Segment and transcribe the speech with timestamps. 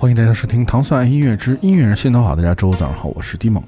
[0.00, 2.32] 欢迎大家收听《糖蒜爱音乐之音乐人心头好》。
[2.36, 3.62] 大家周五早上好，我是迪梦。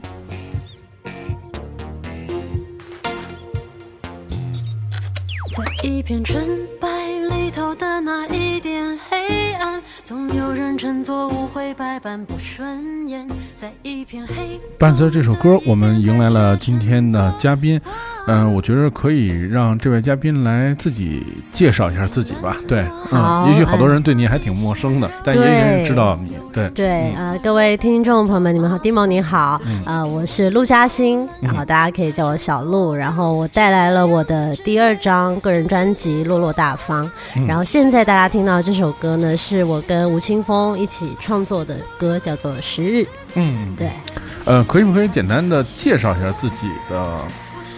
[5.55, 6.43] 在一片纯
[6.81, 6.89] 白
[7.29, 13.29] 里头的那一点黑暗，总有人称作误会百般不顺眼。
[13.55, 17.79] 在一片黑，伴随着这首歌，我们迎来了今天的嘉宾。
[18.27, 22.57] 嗯，我觉得可以让这位嘉宾来自己介绍一下自己吧。
[22.69, 26.33] 对，嗯，也许好多人对你还挺陌生的，但也有人知道你。
[26.53, 37.11] 对对，呃，各位听众朋友们，你们好，蒂蒙你好，呃，我是陆嘉欣，然后大家可以叫我小陆，然后我带来了我的第二张个人专辑《落落大方》，
[37.47, 43.03] 然后现在大家听到这首歌呢，是我跟吴青峰一起创作的歌，叫做《十日》。
[43.35, 43.91] 嗯，对。
[44.45, 47.19] 呃，可以不可以简单的介绍一下自己的？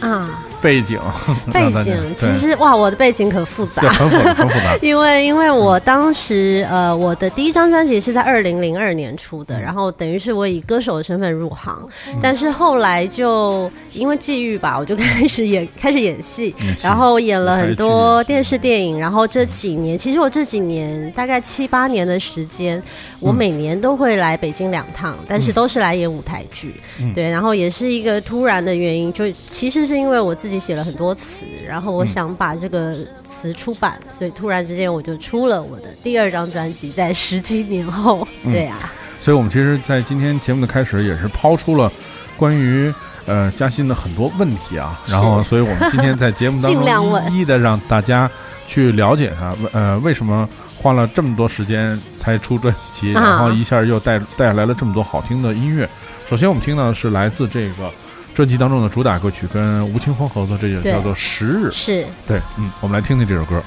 [0.04, 0.28] 啊，
[0.64, 0.98] 背景，
[1.52, 4.74] 背景其实哇，我的背景可复杂，很复杂，很复杂。
[4.80, 11.86] 因为因为我当时呃，我的第一张专辑是在二零零二年出的，然后等于是我以歌手的身份入行，
[12.22, 22.82] 但是后来就因为际遇吧，我就开始演开始演戏，然后演了很多电视电影，然后这几年其实我这几年大概七八年的时间，
[23.20, 26.74] 我每年都会来北京两趟，但是都是来演舞台剧，
[27.14, 29.74] 对，然后也是一个突然的原因，就其实。
[29.84, 38.76] 是因为我自己写了很多词，然后我想把这个词出版，所以突然之间我就出了我的第二张专辑，在十七年后，对呀。
[39.20, 41.90] 所以我们其实，在今天节目的开始，也是抛出了
[42.36, 42.92] 关于
[43.24, 48.30] 呃嘉欣的很多问题啊，然后，所以我们今天在节目当中一一的让大家
[48.66, 55.88] 去了解他，呃，为什么花了这么多时间才出专辑，然后一下又带带来了这么多好听的音乐。
[56.28, 57.90] 首先，我们听到的是来自这个。
[58.34, 61.68] 专辑当中的主打歌曲跟吴青峰合作，这就叫做《十日》。
[61.70, 63.62] 是对，嗯，我们来听听这首歌。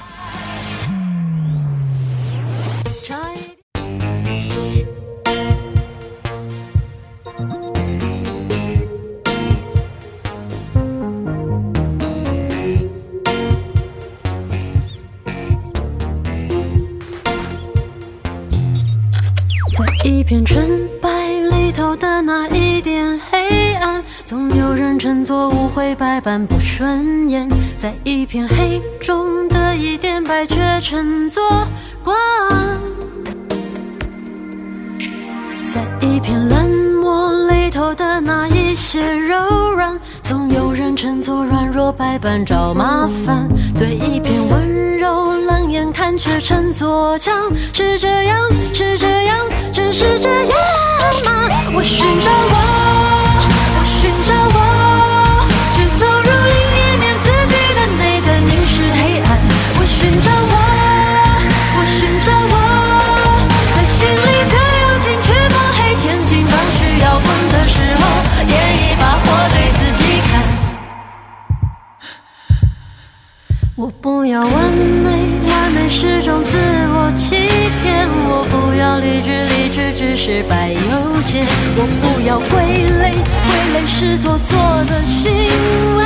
[19.78, 20.44] 在一片
[25.18, 31.42] 有人称作误会，百般不顺眼，在一片黑中的一点白，却称作
[32.04, 32.16] 光。
[35.74, 43.48] 在一片冷漠里头的那一些柔软，总有人称作软弱，百般找麻烦。
[43.76, 47.50] 对一片温柔冷眼看，却称作强。
[47.72, 49.36] 是这样，是这样，
[49.72, 50.50] 真是这样
[51.24, 51.48] 吗？
[51.74, 53.07] 我寻找光。
[75.88, 76.56] 是种自
[76.94, 77.36] 我欺
[77.82, 78.08] 骗。
[78.28, 81.44] 我不要理智，理智只是白邮件。
[81.76, 83.12] 我不要归类。
[83.74, 85.30] 泪是做作的行
[85.98, 86.02] 为，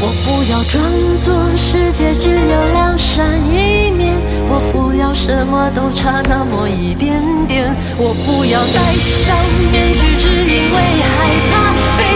[0.00, 0.82] 我不要装
[1.18, 4.16] 作世界只有两扇一面，
[4.48, 9.36] 我不要什么都差那么一点点，我不要戴上
[9.70, 11.52] 面具，只因为害怕
[11.98, 12.11] 被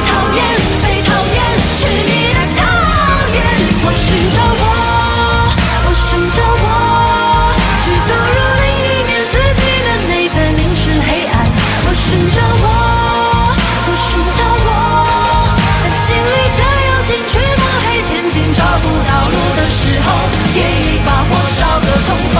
[18.86, 20.06] 不到路的时候，
[20.54, 22.34] 点一把火烧个痛快。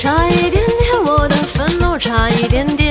[0.00, 2.87] 差一点点，我的愤怒差一点点。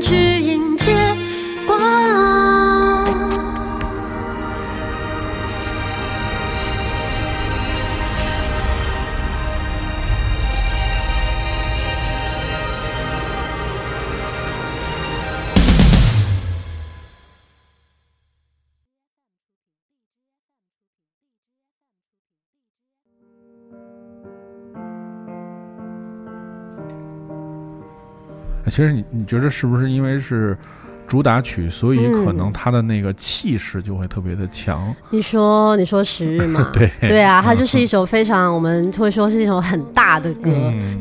[0.00, 0.92] 去迎接
[1.66, 2.23] 光。
[28.74, 30.58] 其实你你觉得是不是因为是？
[31.06, 34.94] 主打曲，所以可能他的那个气势就会特别的强。
[35.10, 36.70] 你说，你说时日嘛？
[36.74, 40.50] 对对啊，它就是一首非常我们会说是一首很大的歌。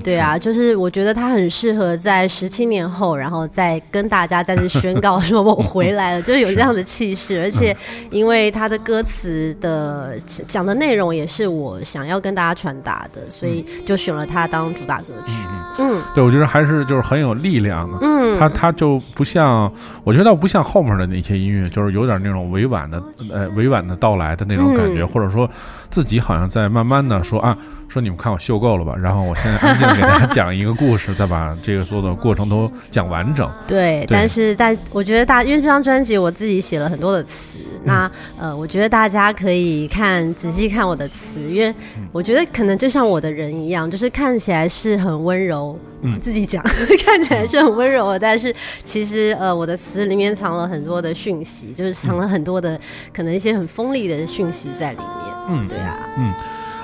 [0.03, 7.39] 对啊，就是我觉得它很适合在十七年后，然后再跟大家再次宣告说我回来了，就是有这样的气势。
[7.41, 7.75] 而且
[8.11, 10.15] 因为它的歌词的
[10.47, 15.31] 讲的内容也是我想要跟大家传达的，所以就选了它当主打歌曲。
[15.79, 17.97] 嗯，对，我觉得还是就是很有力量的。
[18.01, 19.71] 嗯，它它就不像。
[20.03, 23.01] 我觉得不像后面的那些音乐，就是有点那种委婉的，
[23.31, 25.49] 呃，委婉的到来的那种感觉，或者说
[25.89, 27.57] 自己好像在慢慢的说啊，
[27.93, 33.47] 说你们看我秀够了吧，然后我现在安静给大家 讲一个故事，再把这个所有的过程都讲完整。
[33.67, 38.09] 对，但是但我觉得大，因为这张专辑我自己写了很多的词，那
[38.39, 41.71] 呃，我觉得大家可以看仔细看我的词，因为
[42.11, 45.77] 我觉得可能就像我的人一样，就是看起来是很温柔。
[46.05, 46.61] 嗯自己讲
[47.05, 48.53] 看起来是很温柔的，但是
[48.83, 52.77] 其实呃，我的词里面藏了很多的讯息，就是藏了很多的
[53.13, 55.07] 可能一些很锋利的讯息在里面。
[55.47, 56.33] 嗯，对啊，嗯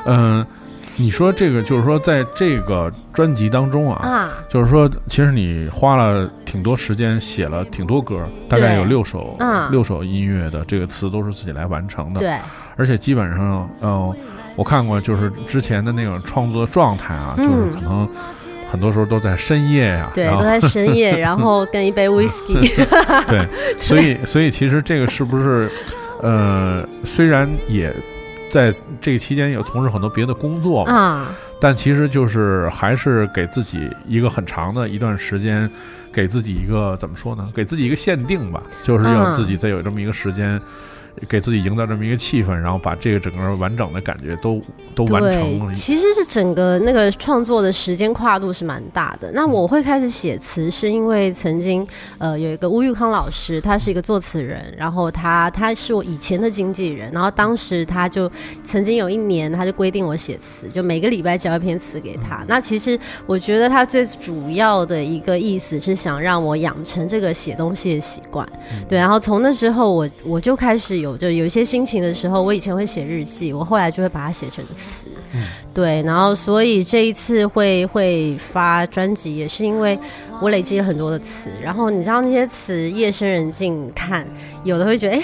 [0.06, 0.48] 嗯，
[1.00, 9.38] 你说这个就是说在这个专辑当中啊，啊，就是说其实你花了挺多时间写了挺多歌，大概有六首，
[9.72, 12.20] 六首音乐的这个词都是自己来完成的。
[12.20, 12.36] 对，
[12.76, 14.14] 而且基本上，嗯，
[14.58, 18.08] 我看过就是之前的那种创作状态啊，就是可能。
[18.72, 22.54] 很多时候都在深夜呀，对，都在深夜， 然后跟一杯 whisky。
[23.26, 23.44] 对，
[23.80, 25.68] 所以，所以其实这个是不是，
[26.22, 27.92] 呃，虽然也
[28.50, 35.70] 在这个期间也从事很多别的工作啊，但其实就是还是给自己一个很长的一段时间，
[36.12, 37.50] 给自己一个怎么说呢？
[37.54, 40.60] 给自己一个限定吧，就是要自己再有这么一个时间。
[41.28, 44.62] 给自己营造这么一个气氛，然后把这个整个完整的感觉都
[44.96, 45.74] 都完成了。
[45.74, 49.30] 其实是整个那个创作的时间跨度是蛮大的。
[49.34, 51.86] 那我会开始写词，是因为曾经
[52.20, 58.32] 呃有一个吴玉康老师，他是一个作词人，然后他他是我以前的经纪人，然后当时他就
[58.64, 62.46] 曾经有一年，他就规定我写词，就每个礼拜交一篇词给他。
[62.48, 68.48] 那其实我觉得他最主要的一个意思是想让我养成这个写东西的习惯。
[68.88, 71.09] 对，然后从那之后，我我就开始有。
[71.18, 75.06] 就有一些心情的时候，我以前会写日记，我后来就会把它写成词，
[75.74, 79.98] 对，然后所以这一次会会发专辑，也是因为
[80.42, 84.28] 我累积了很多的词，然后你知道那些词夜深人静看，
[84.64, 85.24] 有的会觉得哎，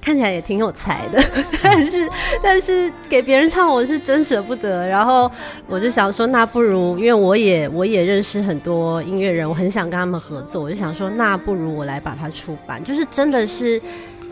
[0.00, 1.22] 看起来也挺有才的，
[1.62, 2.10] 但是
[2.42, 5.30] 但是给别人唱我是真舍不得，然后
[5.66, 13.80] 我就想说，那不如因为我也我也认识很多音乐人，我很想跟他们合作，我就想说，那不如我来把它出版，就是真的是。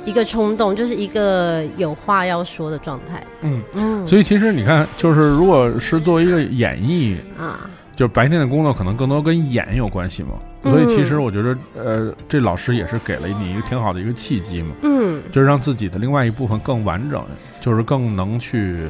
[0.05, 3.25] 一个冲动，就是一个有话要说的状态。
[3.43, 10.31] 嗯嗯，所以其实你看，就是如果是作为一个演绎啊，就白天的工作可能更多跟演有关系嘛。
[10.65, 14.75] 所以其实我觉得，呃，这老师也是给了你一个挺好的一个契机嘛。
[14.83, 17.25] 嗯，就是让自己的另外一部分更完整，
[17.61, 18.89] 就是更能去。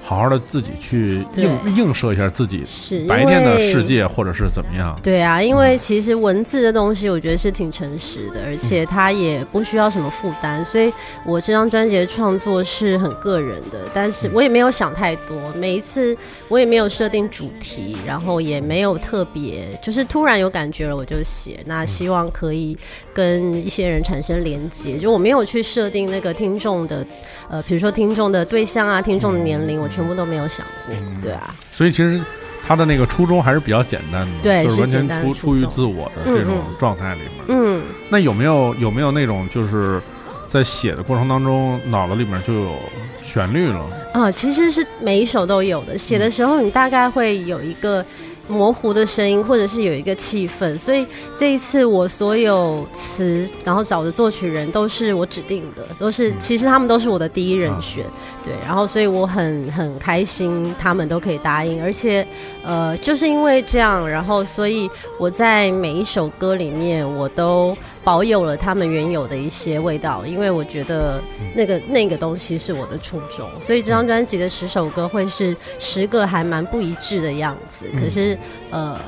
[0.00, 2.64] 好好的自己去映映射一下自己
[3.06, 4.98] 白天的世界，或者是怎么样？
[5.02, 10.64] 对啊，因为其实文字的东西，我觉得是挺诚实的，而且它也不需要什么负担。
[10.64, 10.92] 所以
[11.24, 15.36] 我这张专辑的创作是很个人的，但是我也没有想太多。
[15.54, 16.16] 每一次
[16.48, 21.60] 我也没有设定主题，然后也没有特别，就是突然有感觉了我就写。
[21.66, 22.76] 那希望可以
[23.20, 27.06] 跟一些人产生连接，就我没有去设定那个听众的，
[27.50, 29.90] 呃，比如说听众的对象啊，听众的年龄，我。
[29.90, 32.22] 全部都没有想过，对啊，所以其实
[32.64, 37.30] 他的那个初衷还是比较简单的，对，就是完全出出于自我的这种状态里面。
[37.48, 40.00] 嗯，那有没有有没有那种就是
[40.46, 42.76] 在写的过程当中，脑子里面就有
[43.20, 43.84] 旋律了？
[44.14, 45.98] 啊，其实是每一首都有的。
[45.98, 48.06] 写的时候，你大概会有一个。
[48.50, 58.04] 模糊的声音，或者是有一个气氛，所以这一次我所有词，然后找的作曲人都是我指定的，都是其实他们都是我的第一人选，
[58.42, 62.26] 对，然后所以我很很开心，他们都可以答应，而且
[62.62, 71.22] 呃，就是因为这样，然后所以我在每一首歌里面，我都保有了他们原有的一些味道，因为我觉得
[71.54, 77.86] 那个那个东西是我的初衷，所以这张专辑的十首歌会是十个还蛮不一致的样子。
[77.98, 78.38] 可是
[78.70, 78.98] 呃，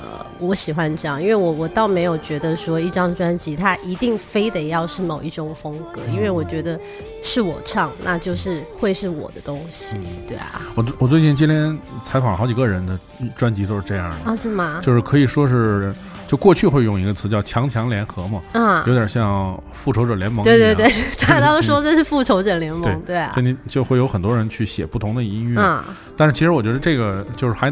[0.42, 6.78] 我喜欢这样，因为我我倒没有觉得说一张专辑它一定非得要是某一种风格，因为我觉得
[7.22, 9.96] 是我唱，那就是会是我的东西，
[10.26, 10.60] 对啊。
[10.74, 12.98] 我我最近今天采访好几个人的
[13.36, 14.80] 专辑都是这样的啊，真吗？
[14.82, 15.94] 就是可以说是。
[16.24, 20.42] 就过去会用一个词叫“强强联合”嘛，嗯，有点像复仇者联盟。
[20.42, 20.88] 对对对，
[21.28, 25.84] 大家都说这是复仇者联盟，对啊，就你就会有很多人去写不同的音乐，
[26.16, 27.70] 但是其实我觉得这个就是还，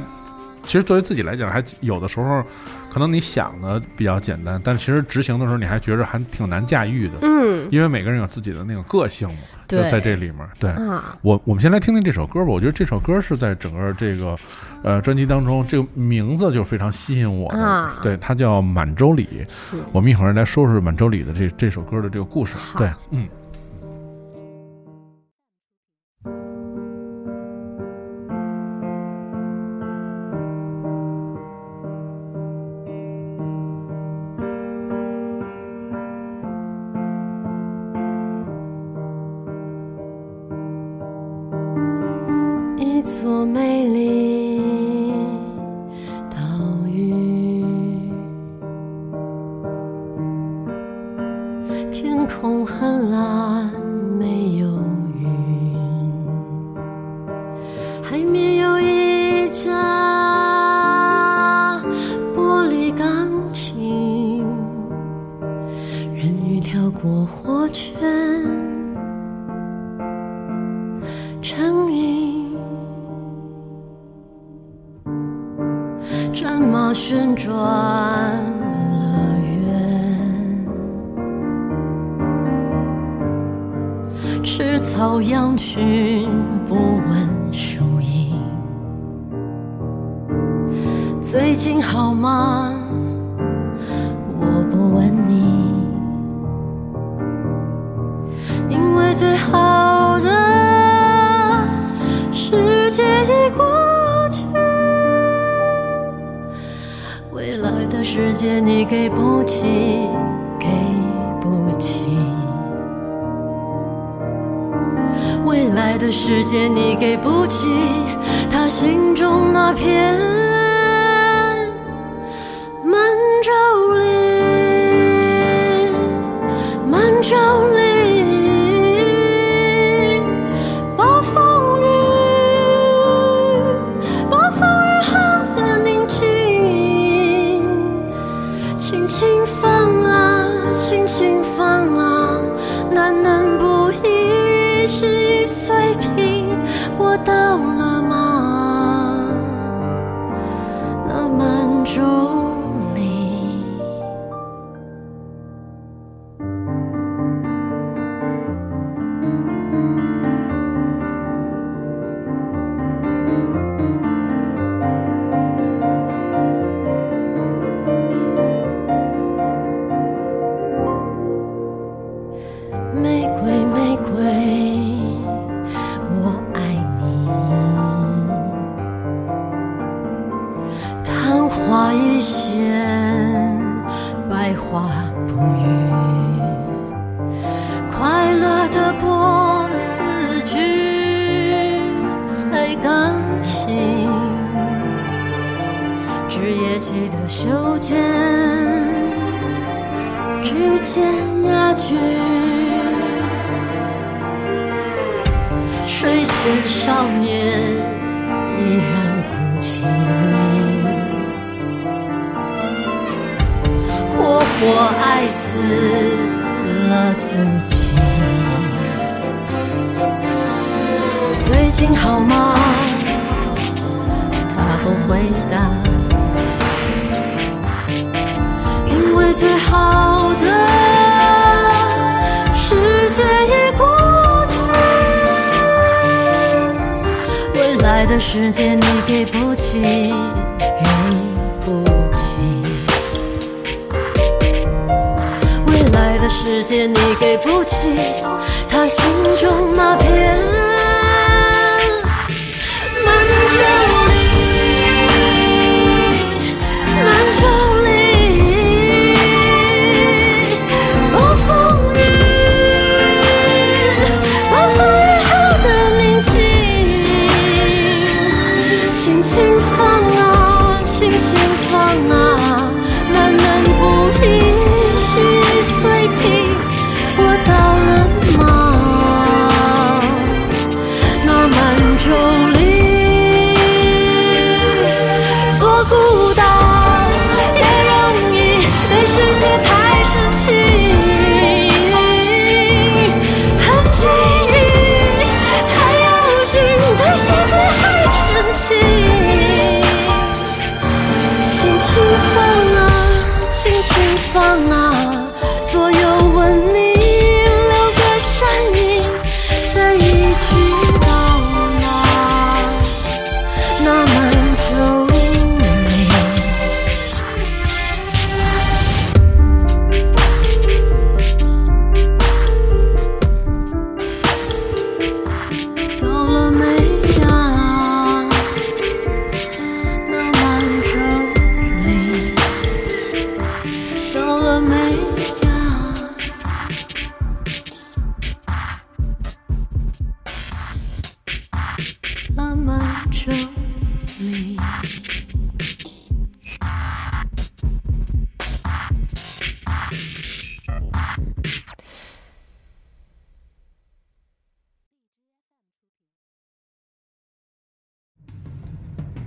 [0.65, 2.43] 其实作为自己来讲，还有的时候
[2.93, 9.41] 可能你想的比较简单，但其实执行的时候你还觉着还挺难驾驭的，嗯，因为每个人有自己的那种个性嘛。
[9.69, 10.75] 就在这里面，对
[11.23, 12.51] 我，我们先来听听这首歌吧。
[12.51, 14.37] 我觉得这首歌是在整个这个
[14.83, 17.91] 呃专辑当中，这个名字就非常吸引我的。
[18.03, 19.29] 对，它叫《满洲里》。
[19.93, 22.57] 我们一会儿来说说《满洲里》的这这首歌的这个故事。
[22.77, 23.29] 对，嗯。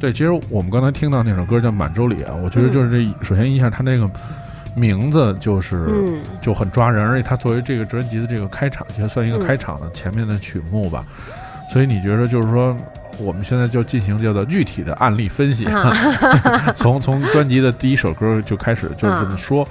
[0.04, 4.06] 对，其实我们刚才听到那首歌叫《满洲里》啊，我觉得就是这，首先一下它那个
[4.76, 11.06] 名字就是、嗯就很抓人，而且它作为这个专辑的这个开场，其实算一个嗯开场的前面的曲目吧。
[11.72, 12.76] 所以你觉得就是说，
[13.18, 15.94] 我们现在就进行叫做具体的案例分析， 啊
[16.76, 19.66] 从从专辑的第一首歌就开始就是这么说。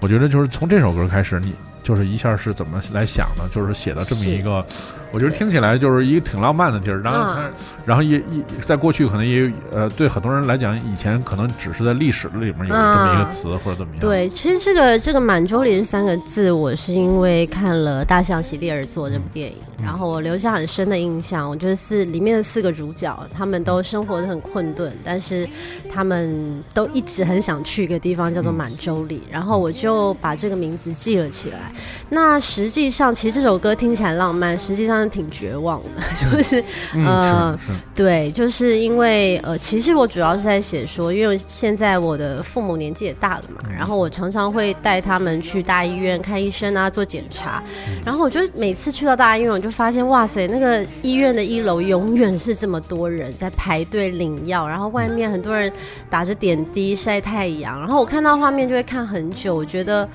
[0.00, 3.48] 我觉得就是从这首歌开始，你就是一下是怎么来想的？
[3.52, 4.66] 就是写到这么一个，
[5.12, 7.00] 我觉得听起来就是一个挺浪漫的地儿。
[7.00, 7.50] 然后它，啊
[7.86, 21.48] 然后也也在过去可能也有呃，对很多人来讲，以前可能只是在历史里面有这么一个词、或者怎么样。，对，其实这个这个满洲里这三个字，我是因为看了《大象席地而坐》这部电影，嗯然后我留下很深的印象。
[21.48, 25.46] 我觉得是里面的四个主角，他们都生活的很困顿，但是
[25.92, 31.70] 他们都一直很想去一个地方叫做满洲里，然后我就把这个名字记了起来。
[32.08, 36.62] 那实际上，其实这首歌听起来浪漫，实际上挺绝望的，就是
[36.94, 37.58] 嗯，呃
[37.94, 47.62] 对，就是因为呃，其实我主要是在写说，因为现在我的父母年纪也大了嘛，然后我常常会带他们去大医院看医生啊，做检查，
[48.04, 55.72] 然后我就每次去到大医院，我就发现哇塞，那个医院的一楼永远是这么多人在排队领药，然后外面很多人
[56.08, 60.08] 打着点滴晒太阳，然后我看到画面就会看很久，我觉得。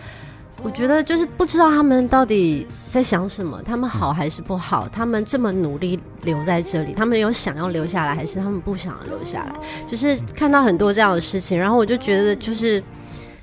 [0.63, 4.87] 我觉得就是不知道他们到底在想什么，他们好还是不好？
[4.89, 9.55] 他们这么努力留在这里，他们有想要留下来，还是他们不想留下来？
[9.87, 12.81] 就是看到很多这样的事情，然后我就觉得就是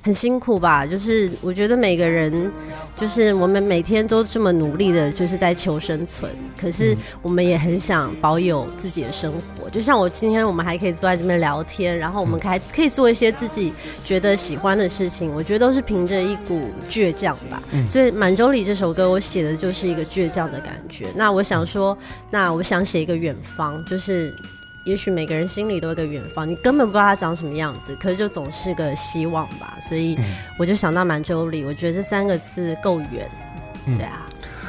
[0.01, 0.85] 很辛苦吧。
[0.85, 2.51] 就是我觉得每个人，
[2.95, 9.69] 就是我们每天都这么努力的，就是在求生存，可是我们也很想保有自己的生活。
[9.69, 13.71] 就像我今天，我们还可以坐在这边聊天，然后我们还可以做一些自己
[14.03, 15.31] 觉得喜欢的事情。
[15.33, 17.61] 我觉得都是凭着一股倔强吧。
[17.87, 21.07] 所以《满洲里》这首歌，我写的就是一个倔强的感觉。
[21.15, 21.97] 那我想说，
[22.31, 24.33] 那我想写一个远方，就是。
[24.89, 29.77] 也许每个人心里都有个远方，你根本不知道它长什么样子，可是就总是个希望吧。
[29.79, 30.17] 所以
[30.57, 33.29] 我就想到满洲里，我觉得这三个字够远。
[33.95, 34.25] 对啊，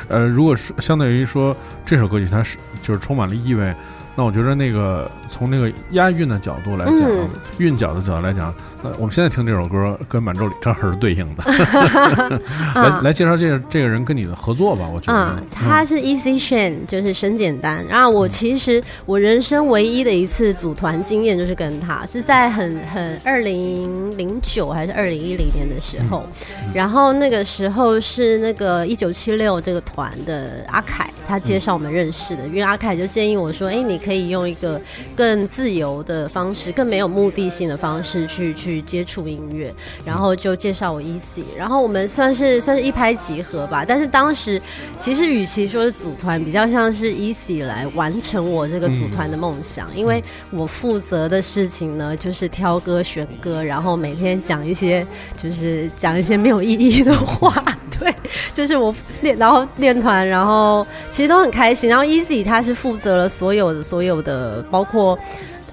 [0.08, 1.56] 呃，如果是相对于说
[1.86, 3.74] 这首歌曲它是就是充满了意味，
[4.16, 11.44] 那我觉得那个从那个押韵的角度来讲，嗯韵脚的角度来讲，那我们现在听这首歌跟满洲里正好是对应的。
[12.74, 15.36] 来来介绍这个这个人跟你的合作吧，我觉得。
[15.36, 17.84] 嗯，他是 Easy Shan，就是生简单。
[17.86, 26.26] 然后我其实我人生唯一的一次组团经验就是跟他，是在很很二零零九还是二零一零年的时候，
[26.74, 34.80] 然后那个时候是那个一九七六这个团的阿凯，他介绍我们认识的，因为阿凯就建议我说，哎，你可以用一个
[35.14, 39.72] 更自由的方式，更没有目的性的方式去去接触音乐，
[40.04, 43.84] 然后就介绍我 Easy，然后我们算是算是一拍即合吧。
[43.86, 44.60] 但是当时
[44.98, 55.06] 其实与其说是组团，比较像是 Easy 来完成我这个组团的梦想，因为我负责的事情呢就是挑歌选歌，然后每天讲一些
[55.40, 57.64] 就是讲一些没有意义的话，
[58.00, 58.12] 对，
[58.52, 60.86] 就是我练，然后练团，然后
[61.20, 61.90] 其实都很开心。
[61.90, 65.18] 然后 Easy 他是负责了所有的所有的，包括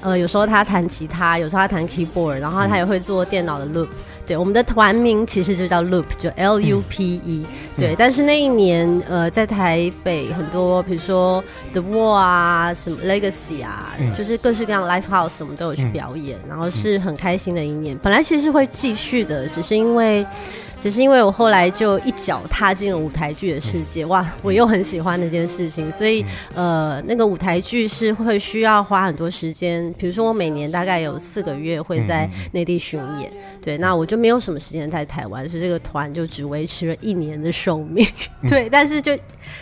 [0.02, 3.88] 呃有时候他弹吉他，有时候他弹 keyboard，然后他也会做电脑的 loop。
[4.26, 7.46] 对，我们的团名其实就叫 Loop，就 L U P E、
[7.78, 17.98] 对，但是那一年，呃，在台北很多，比如说 The Wall 啊，什么 Legacy 啊，就是各式各样的 Live House，我们都有去表演，然后是很开心的一年。
[18.00, 20.26] 本来其实是会继续的，只是因为
[20.80, 38.08] 只是因为我后来就一脚踏进了舞台剧的世界，哇，我又很喜欢那件事情，所以呃，那个舞台剧是会需要花很多时间，比如说我每年大概有四个月会在内地巡演，对，那我就没有什么时间在台湾，所以这个团就只维持了一年的寿命，
[38.48, 39.18] 对，但是就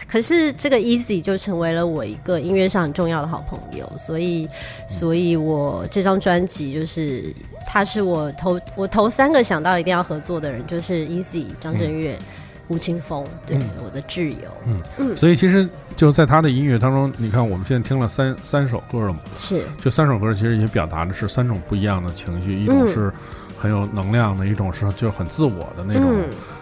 [0.08, 4.48] 可是这个 Easy 就成为了我一个音乐上很重要的好朋友，所以，
[4.88, 7.34] 所以我这张专辑就是。
[7.66, 12.18] 他是我头我头三个想到一定要合作的人，就是 Easy、张震岳、
[12.68, 14.50] 吴青峰，对，我的挚友。
[14.66, 14.80] 嗯。
[14.98, 23.12] 嗯，所以其实就在他的音乐当中，你看我们现在听了三三首歌了嘛，是，就三首歌其实也表达的是三种不一样的情绪，一种是。
[23.58, 26.14] 很有能量的一种是，就是很自我的那种，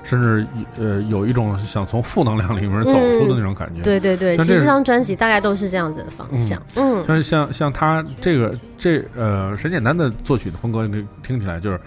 [0.04, 0.46] 甚至
[0.80, 3.82] 呃有一种想从负能量里面走出的那种感觉。
[3.82, 6.62] 对对对，其实这张专辑大概都是这样子的方向。
[6.76, 10.88] 嗯，像像像他这个这呃沈简单的作曲的风格，
[11.22, 11.80] 听起来就是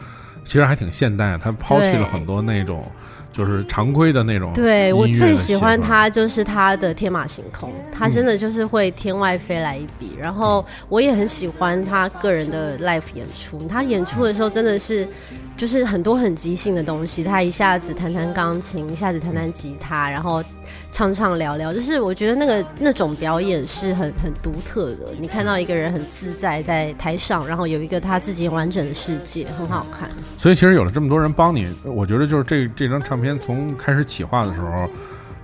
[0.44, 1.38] 其实还挺现代。
[1.38, 2.84] 他抛弃了很多那种。
[3.36, 4.52] 就是常规的那种。
[4.54, 10.16] 对我最喜欢他就是他的天马行空，他真的就是会天外飞来一笔。
[10.18, 15.06] 然后我也很喜欢他个人的 live 演出，他演出的时候真的是。
[15.56, 20.44] 就是很多很即兴的东西，他一下子弹弹钢琴，一下子弹弹吉他，然后
[20.90, 25.12] 唱唱聊聊，就是我觉得那个那种表演是很很独特的。
[25.18, 30.08] 你看到一个人很自在在台上，然后有一个他自己完整的世界，很好看。
[30.38, 34.88] 所以其实有了这么多人帮你，我觉得就是这这张唱片从开始企划的时候。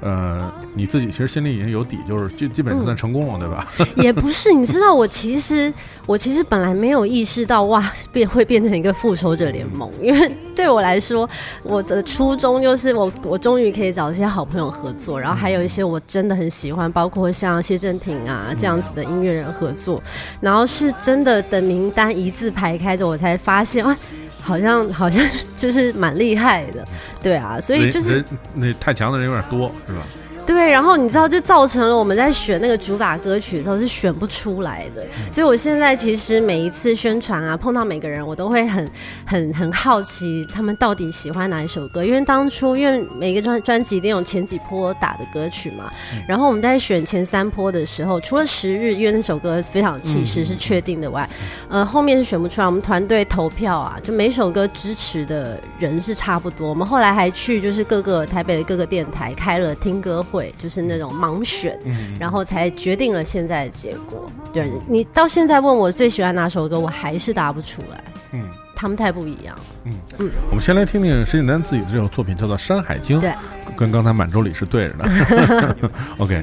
[0.03, 3.67] 呃，你自己其实心里已经有底，就是就基本上算成功了，对吧？
[3.97, 5.73] 也不是，你知道，我其实
[6.07, 11.29] 我其实本来没有意识到哇，变会变成一个复仇者联盟，因为对我来说，
[11.63, 20.03] 我的初衷就是我我终于可以找一些好朋友合作，然后还有一些我真的很喜欢，包括像谢振廷啊这样子的音乐人合作，
[20.41, 23.97] 然后是真的等名单一字排开着，我才发现哇。
[24.43, 25.25] 好像 好像
[25.57, 26.87] 就是蛮厉害的，
[27.23, 28.23] 对啊，所以就是
[28.55, 30.03] 那太强的人有点多，是吧？
[30.45, 35.07] 对，然后你知道，就造成了我们在选那个主打歌曲的时候是选不出来的。
[35.31, 38.91] 所以我现在其实每一次宣传啊，碰到每个人，我都会很
[39.25, 42.05] 很很好奇他们到底喜欢哪一首歌。
[42.05, 45.91] 因为当初因为每个专专辑一定有前几波打的歌曲嘛，
[46.27, 51.29] 然后我们在选前三波的时候，除了十日，因为那首歌非常气势是确定的外，
[51.69, 52.67] 呃，后面是选不出来。
[52.67, 56.69] 我们团队投票啊，就每首歌支持的人是差不多。
[56.69, 60.21] 我们后来还去就是各个台北的各个电台开了听歌。
[60.33, 61.79] 会就是那种盲选，
[62.19, 64.31] 然后才决定了现在的结果。
[64.53, 68.03] 对你到现在问我最喜欢哪首歌，我还是答不出来。
[68.33, 69.55] 嗯，他们太不一样。
[69.85, 73.19] 嗯嗯，我们先来听听石景丹自己的这首作品，叫做《山海经》。
[73.21, 73.31] 对，
[73.77, 75.77] 跟刚才满洲里是对着的。
[76.17, 76.43] OK。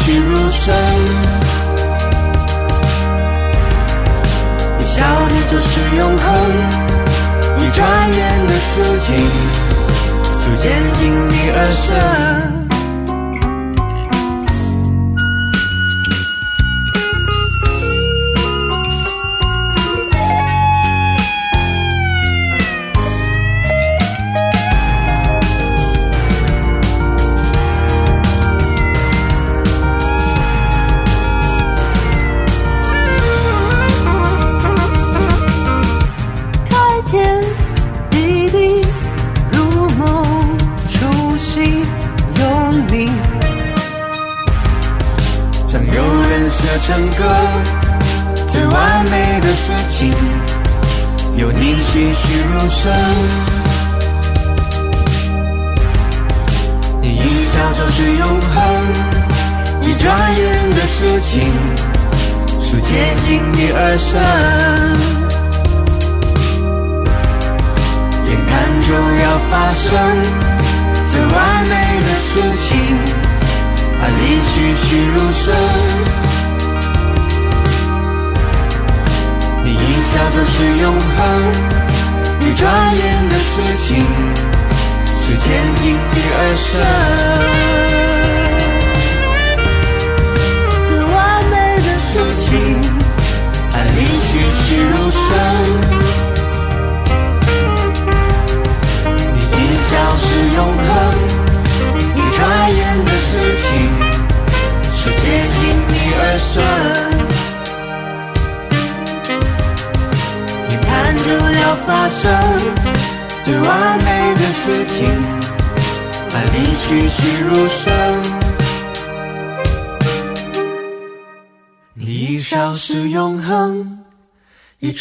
[0.00, 0.74] 栩栩如生，
[4.78, 6.26] 你笑，你就是永恒。
[7.58, 9.14] 一转眼的事情，
[10.42, 10.64] 逐渐
[11.00, 12.53] 因你而生。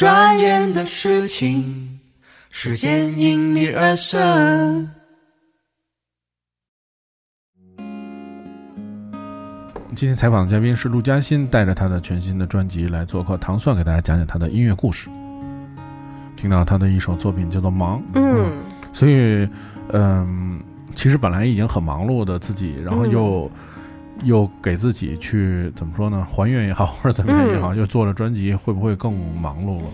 [0.04, 1.98] 转眼的事情，
[2.52, 4.90] 时间因你而生。
[9.96, 15.08] 今天采访的嘉宾是陆嘉欣，带着他的全新的专辑来做客糖蒜，给大家讲讲他的音乐故事。
[16.36, 18.62] 听到他的一首作品叫做《忙》，嗯，
[18.92, 19.48] 所以，
[19.94, 20.62] 嗯，
[20.98, 23.50] 其实本来已经很忙碌的自己，然后又
[24.24, 26.26] 又给自己去怎么说呢？
[26.30, 29.86] 还愿也好，或者怎么样也好，又做了专辑，会不会更忙碌了？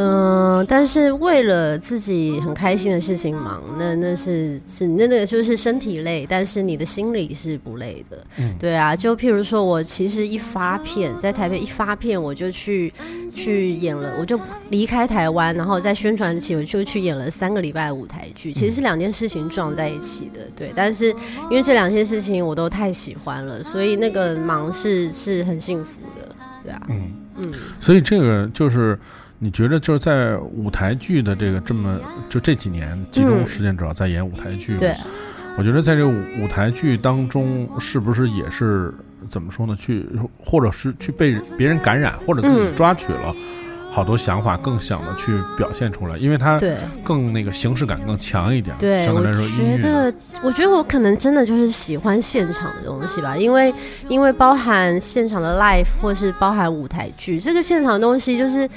[0.00, 8.24] 嗯，但是为了自己很开心的事情忙，那那是是那那个就是身体累，但是你的心理是不累的。
[8.38, 12.92] 嗯，对啊，就譬如说我其实一发片在台北一发片，我就去
[13.28, 14.38] 去演了，我就
[14.70, 20.42] 离开台湾，然后在宣传期我就去演了三个礼拜的舞台剧，其实是两件事情撞在一起的。
[20.54, 21.10] 对，但是
[21.50, 26.36] 因为这两件事情我都太喜欢了，所以那个忙是是很幸福的。
[26.62, 28.96] 对啊，嗯嗯，所以这个就是。
[29.40, 31.98] 你觉得就是在舞台剧的这个这么
[32.28, 34.92] 就这几年集中时间主要在演舞台剧，对，
[35.56, 38.92] 我觉得在这个舞台剧当中，是不是也是
[39.28, 39.76] 怎么说呢？
[39.78, 40.04] 去
[40.44, 43.32] 或者是去被别人感染，或者自己抓取了
[43.92, 46.60] 好多想法，更想的去表现出来，因为它
[47.04, 48.74] 更那个形式感更强一点。
[48.76, 53.72] 对，相对来说我，觉得我觉得我可能真的就是喜欢现场的东西吧，因为
[54.08, 58.68] 因为包含现场的 live 或是包含舞台剧，这个现场的东西就是。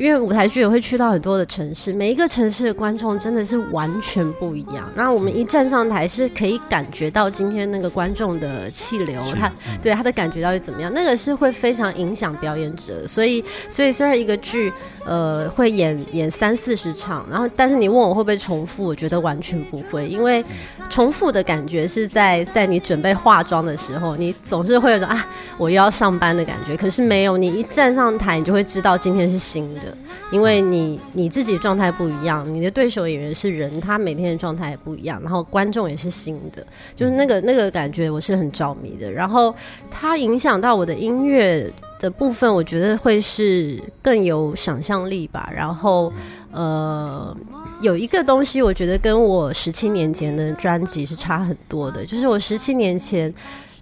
[0.00, 4.90] 因为舞台剧也会去到很多的城市，每一个城市的观众真的是完全不一样。
[4.94, 10.90] 那我们一站上台是可以感觉到今天那个观众的气流，他对他的感觉到底怎么样？
[10.94, 13.06] 那个是会非常影响表演者。
[13.06, 14.72] 所以，所以虽然一个剧
[15.04, 20.42] 呃会演演三四十场，然后但是你问我会不会重复，我觉得完全不会，因为
[20.88, 26.74] 重复的感觉是在在你准备化妆的时候，你总是会有种啊我又要上班的感觉。
[26.74, 29.89] 可是没有，你一站上台，你就会知道今天是新的。
[29.90, 29.98] 的，
[30.30, 39.10] 因为你你自己状态不一样，你的对手演员是人，他每天的状态也不一样，然后观众也是新的，就是那个那个感觉，我是很着迷的。
[39.10, 39.54] 然后
[39.90, 45.50] 它影响到我的音乐的部分，我觉得会是更有想象力吧。
[45.54, 46.12] 然后
[46.52, 47.36] 呃，
[47.80, 53.32] 有一个东西，我觉得跟我十七年前的专辑是差很多的，就是我十七年前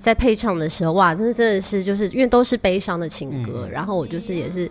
[0.01, 4.71] 在配唱的时候，哇，真的真的是就是因为都是悲伤的情歌，然后我就是也是。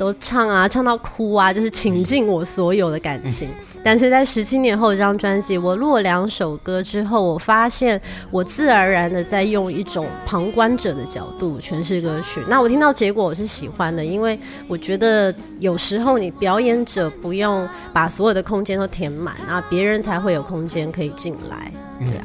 [0.00, 3.50] 都唱啊，唱到哭啊，就是倾尽我所有的感情。
[3.84, 12.42] 但是在十七年后这张专辑，我录了两首歌之后，我发现我自然而然的在用一种旁观者的角度诠释歌曲。
[12.48, 21.70] 那我听到结果我是喜欢的，因为我觉得有时候你表演者不用把所有的空间都填满，那别人才会有空间可以进来。
[21.98, 22.24] 对啊，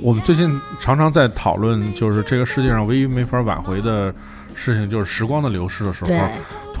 [0.00, 4.14] 我们最近常常在讨论，就是这个世界上唯一没法挽回的
[4.54, 6.10] 事情，就是时光的流逝的时候。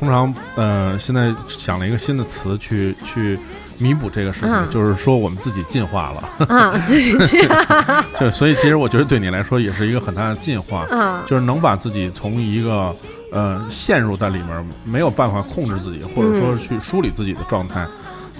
[0.02, 3.38] 通常，呃，现在想了一个新的词去去
[3.78, 8.04] 弥补这个事情，就是说我们自己进化了 啊，自己进化。
[8.18, 10.84] 就所以，其实我觉得对你来说也是一个很大的进化，
[11.24, 12.92] 就是能把自己从一个
[13.30, 17.86] 呃陷入在里面没有办法控制自己，或者说去梳理自己的状态，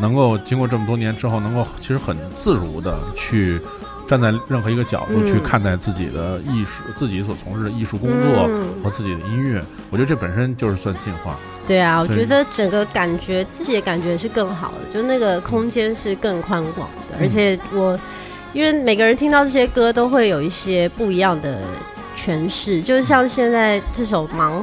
[0.00, 3.62] 能够经过这么多年之后，能够其实很自如的去。
[4.04, 8.50] 站在任何一个角度去看待自己的艺术，自己所从事的艺术工作
[8.82, 11.38] 和自己的音乐，我觉得这本身就是算进化。
[11.66, 17.16] 对啊，我觉得整个感觉自己的感觉是更好的，就那个空间是更宽广的。
[17.20, 17.98] 而且我，
[18.52, 21.60] 因为每个人听到这些歌都会有一些不一样的
[22.16, 24.62] 诠释，就是像现在这首《忙》。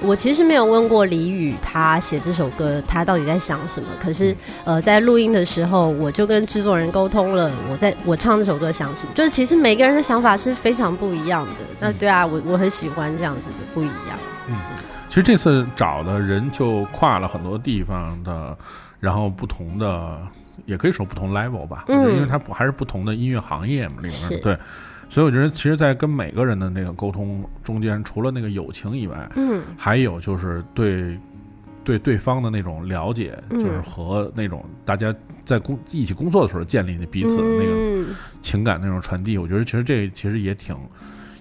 [0.00, 3.88] 我其实没有问过李宇，他写这首歌他到底在想什么。
[4.00, 4.32] 可是
[4.64, 9.10] 呃，在录音的时候，我就跟制作人沟通了，我在我唱这首歌想什么。
[9.12, 11.52] 就是其实每个人的想法是非常不一样的。
[11.80, 14.18] 那对啊，我我很喜欢这样子的不一样。
[14.46, 14.54] 嗯，
[15.08, 18.56] 其实这次找的人就跨了很多地方的，
[19.00, 20.20] 然后不同的，
[20.66, 21.86] 也可以说不同 level 吧。
[21.88, 24.56] 嗯，因为它不还是不同的音乐行业嘛，里面对。
[25.08, 31.18] 所以我觉得，其实，在跟每个人的那个沟通中间，除了那个友情以外，嗯，还有就是对
[31.82, 35.14] 对对方的那种了解，就是和那种大家
[35.46, 38.04] 在工一起工作的时候建立的彼此的那个
[38.42, 39.38] 情感那种传递。
[39.38, 40.76] 我觉得，其实这其实也挺。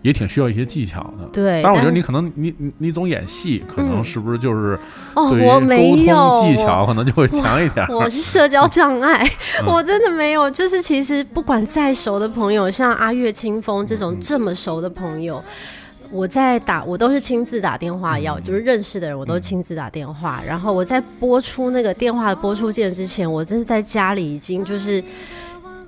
[0.02, 1.62] 也挺需要一些技巧的，对。
[1.64, 4.80] 但是我觉得你可能你你你总演戏，可能是不是就是
[5.16, 7.86] 哦，我没有技巧，可能就会强一点。
[7.90, 9.28] 我是社交障碍，
[9.66, 10.50] 我真的没有。
[10.52, 15.44] 就是其实不管再熟的朋友，像阿月清风这种这么熟的朋友，
[16.12, 20.42] 我在打我都是亲自打电话要，就是认识的人我都亲自打电话。
[20.46, 25.04] 然后我在播出那个电话的播出键之前，我真是在家里已经就是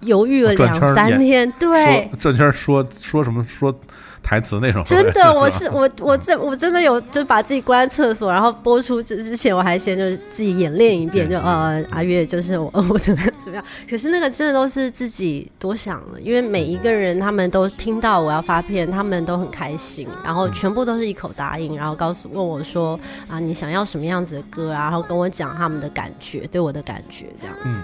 [0.01, 1.51] 犹豫了两三天。
[1.59, 3.73] 对，转圈说说什么说。
[4.21, 13.63] 台词那种，真的，我是 我我在我真的有就把自己关在厕所，然后播出之之前，我还先就是自己演练一遍，就呃阿月就是我 我怎么样怎么样。
[13.89, 27.81] 可是那个真的都是自己多想了，因为每一个人他们都听到我要发片，他们都很开心，然后全部都是一口答应，然后告诉问我说啊你想要什么样子的歌啊，然后跟我讲他们的感觉，对我的感觉这样子。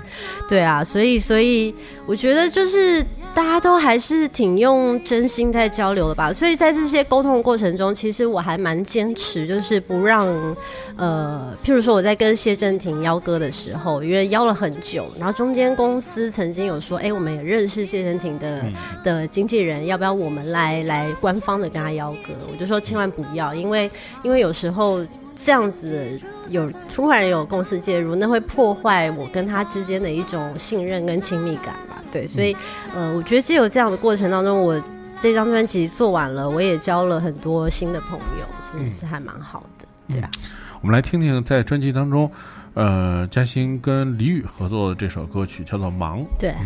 [0.48, 1.74] 对啊，所以所以
[2.06, 3.02] 我觉得就是
[3.34, 6.25] 大家都还是挺用真心在交流的吧。
[6.34, 10.28] 所以在这些沟通的过程中，其实我还蛮坚持，就是不让，
[10.98, 18.62] 呃，譬如说我在跟谢振廷邀歌的时候，因为邀了很久，然后中间公司曾经有说，哎，我们也认识谢振廷的
[19.04, 22.34] 的经纪人，要不要我们来来官方的跟他邀歌？
[22.52, 23.90] 我就说千万不要，因为
[24.24, 25.00] 因为有时候
[25.36, 32.02] 这样子有突然有公司介入，那会破坏我跟他之间的一种信任跟亲密感吧？
[32.12, 32.56] 对，所以
[32.96, 34.82] 呃，我觉得只有这样的过程当中，我。
[35.20, 40.30] 这张专辑做完了，我也交了很多新的朋友，是是还蛮好的，对啊。
[40.82, 42.30] 我们来听听在专辑当中，
[42.76, 46.22] 呃，嘉欣跟李宇合作的这首歌曲，叫做《忙》。
[46.38, 46.52] 对。
[46.52, 46.60] 大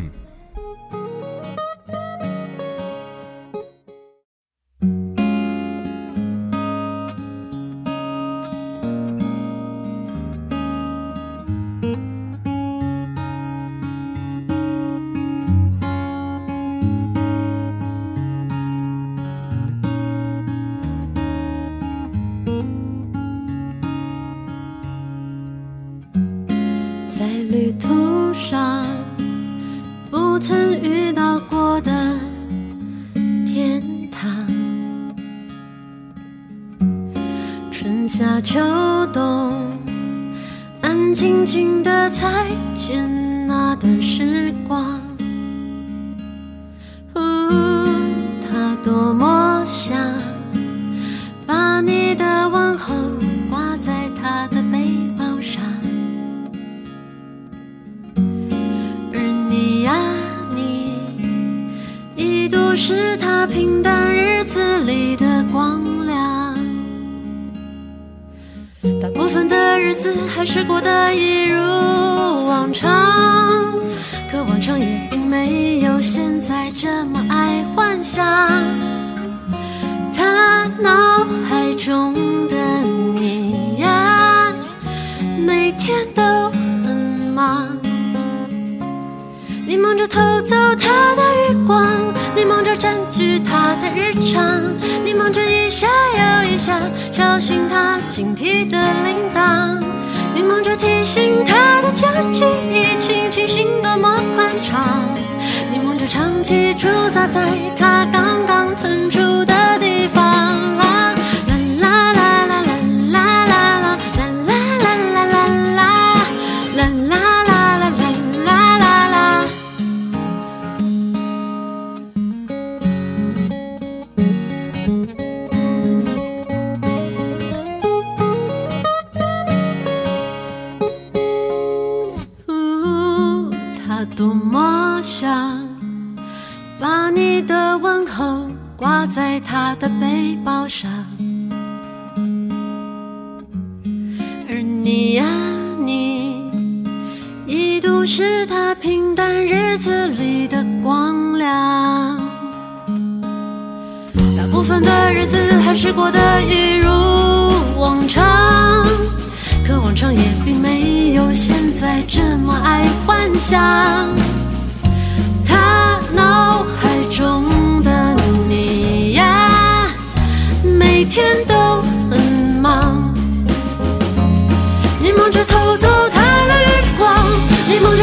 [43.80, 44.48] 的时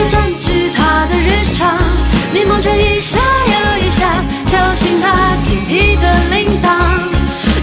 [0.08, 1.78] 占据他的日常，
[2.32, 7.00] 你忙着一下又一下敲醒他警惕的铃铛，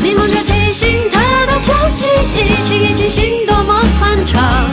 [0.01, 4.69] 你忙着提醒他的交集一起一起心多么宽敞，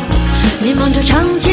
[0.63, 1.50] 你忙着长期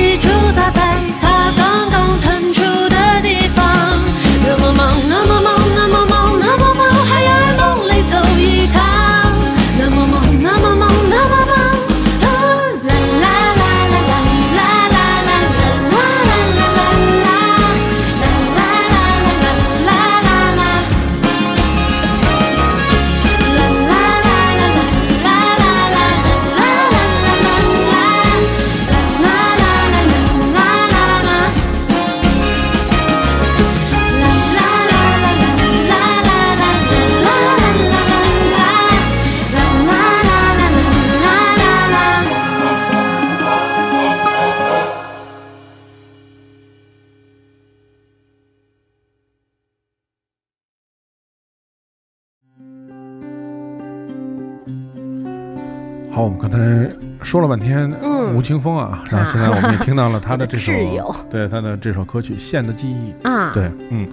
[56.58, 58.36] 好，我们刚才说了半天嗯。
[58.36, 60.74] 吴青峰啊，然后现在我们也听到了他的这首
[61.30, 63.14] 对他的这首歌曲《线的记忆》。
[63.30, 64.08] 啊，对，嗯，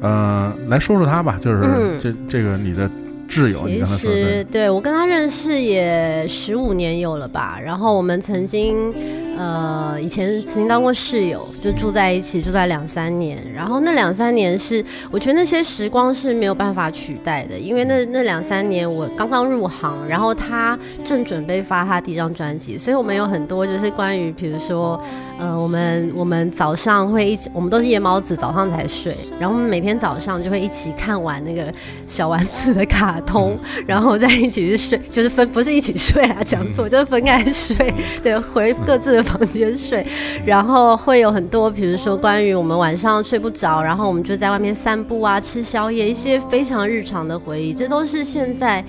[0.00, 1.98] 呃，来说说他吧，就是嗯。
[2.00, 2.90] 这这个你的
[3.30, 8.92] 挚友，你其实，对我跟他认识也十五年有了吧，然后我们曾经
[9.38, 13.38] 呃以前曾经当过室友，就住在一起，住在两三年。
[13.54, 25.00] 然后那两三年是我觉得那些时光是没有办法取代的，因为那那两三年我刚刚入行，然后他正准备发他第一张专辑，所以我们有很多就是关于比如说
[25.40, 31.72] 呃我们我们早上会一起，我们都是夜猫子，早上才睡，然后我们每天早上就会一起看完那个
[32.06, 40.06] 小丸子的卡通，然后再一起去睡，就是分不是一起睡啊，讲错，就是分开睡，对，回各自的房间睡。
[40.44, 48.84] 然后会有很多，比如说关于我们晚上睡不着，然后我们就在外面散步啊，吃宵夜，一些非常日常的回忆，这都是现在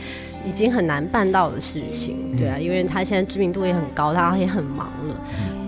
[0.46, 2.36] 已经很难办到的事情。
[2.38, 5.16] 对啊，因为他现在知名度也很高，他也很忙了。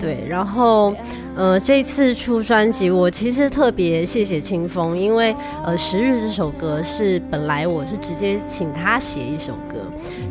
[0.03, 0.93] 对，然后
[1.33, 5.33] 呃，这次出专辑，我其实特别谢谢清风，因为
[5.63, 9.77] 呃，《十日》这首歌是本来我是直接请他写一首歌，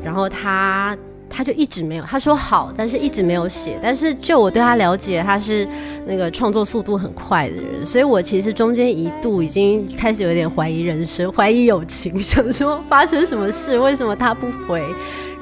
[0.04, 0.94] 然后他
[1.26, 3.78] 他就一直没有，他说好，但是一直没有写。
[3.82, 5.66] 但是就我对他了解，他是
[6.04, 14.82] 那个创作速度很快的人，所以我其实中间一度已经开始有点怀疑人生，怀疑友情， 想说发生什么事，为什么他不回？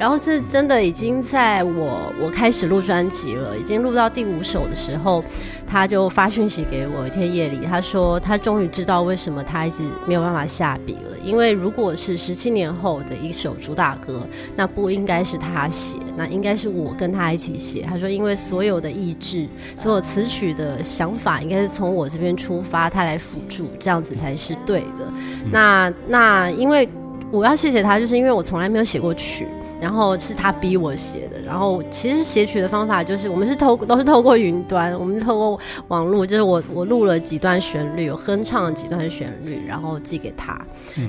[0.01, 5.23] 然后是真的已经在我我开始录专辑了，已经录到第五首的时候，
[5.67, 14.27] 他就发讯息给我，一天夜里，他说他终于知道为什么他一直没有办法下笔了，因为如果是十七年后的一首主打歌，
[14.57, 17.83] 那不应该是他写，那应该是我跟他一起写。
[17.83, 19.47] 他说，因为所有的意志，
[19.77, 25.13] 所有词曲的想法，应该是从我这边出发，他来辅助，这样子才是对的。
[25.53, 26.89] 那那因为
[27.31, 29.47] 我要谢谢他，就是因为我从来没有写过曲。
[29.81, 40.61] 然后是他逼我写的，然后其实写曲的方法就是我们是透都是透过云端，我们透过网络，就是我我录了几段旋律，我哼唱了几段旋律，然后寄给他，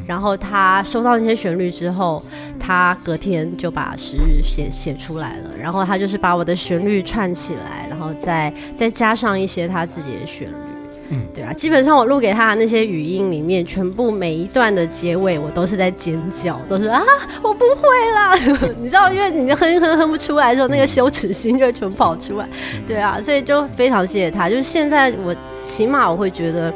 [0.08, 2.24] 然后他收到那些旋律之后，
[2.60, 10.71] 他隔天就把时日写写出来了，然后他就是把我的旋律串起来，然后再再加上一些他自己的旋律。
[11.12, 17.04] 嗯，对啊，基本上我录给他的那些语音里面，全部每一段的结尾，我都是在尖叫，都是啊，
[17.44, 18.34] 我不会啦，
[18.82, 22.48] 你知道，因为你哼哼哼不出来的时候，那个羞耻心就会全跑出来，
[22.88, 24.50] 对啊，所以就非常谢谢他。
[24.50, 25.36] 就是现在我
[25.66, 26.74] 起码我会觉得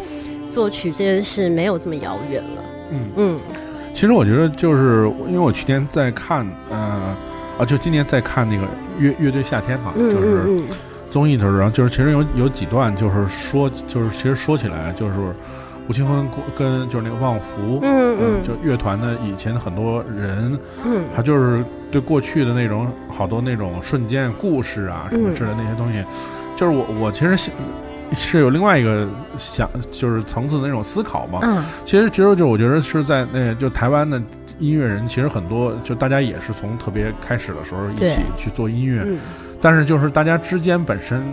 [0.52, 2.64] 作曲这件事没有这么遥远了。
[2.92, 3.10] 嗯。
[3.16, 3.40] 嗯。
[3.94, 7.16] 其实我觉得就是因为我去年在看，呃，
[7.58, 8.68] 啊，就今年在看那个
[9.00, 10.64] 乐乐队夏天嘛，嗯就是嗯
[11.10, 15.14] 综艺的时候，然后就是其实有有几段就是说，就是其实说起来就是
[15.88, 18.44] 吴青峰跟就是那个旺福，嗯嗯。
[18.44, 21.04] 就乐团的以前的很多人，嗯。
[21.16, 26.04] 他就是对过去的那种好多那种瞬间故事啊什么之类的那些东西，
[26.56, 27.54] 就是我我其实想
[28.14, 31.40] 是有另外一个想就是层次的那种思考嘛。
[31.44, 31.64] 嗯。
[31.86, 34.22] 其实其实就我觉得是在那就台湾的
[34.60, 39.18] 音乐人，其实很多就大家也是从特别开始的时候一起去做音乐，嗯
[39.66, 41.24] 但是就是大家之间本身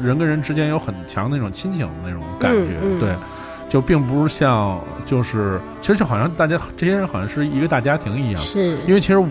[0.00, 3.16] 人跟人之间有很强的那种亲情的那种感觉，嗯嗯对。
[3.68, 9.22] 就并不是像，就是其实就好像大家这些人好像是一个大家庭一样，是因为其实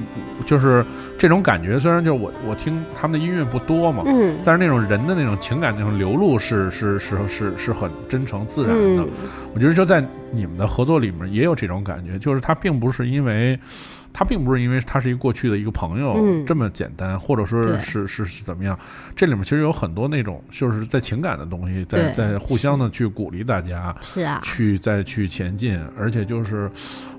[0.46, 0.86] 就是
[1.18, 9.08] 这种感觉，虽然就是我我听他们的音乐不多嘛，嗯，但是那种人的那种情感那种流露是是是是是很真诚自然的。
[9.56, 13.58] 我觉得就在你们的合作里面也有这种感觉，就是他并不是因为。
[14.14, 18.78] 他并不是因为他是一个过去的一个朋友这么简单，或者说是是是怎么样？
[19.16, 25.80] 这里面其实有很多那种就是在情感的东西，在在互相的去鼓励大家，是啊，去再去前进。
[25.98, 26.70] 而且就是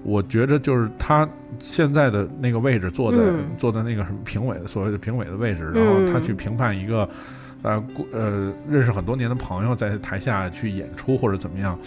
[0.02, 1.28] 我觉着就是他
[1.60, 3.18] 现在的那个位置，坐在
[3.56, 7.08] 坐在那个什么评委的所谓的评委的位置，然后他去评判一个
[7.62, 11.78] 呃呃认识很多年的朋友在台下去演出或者怎么样。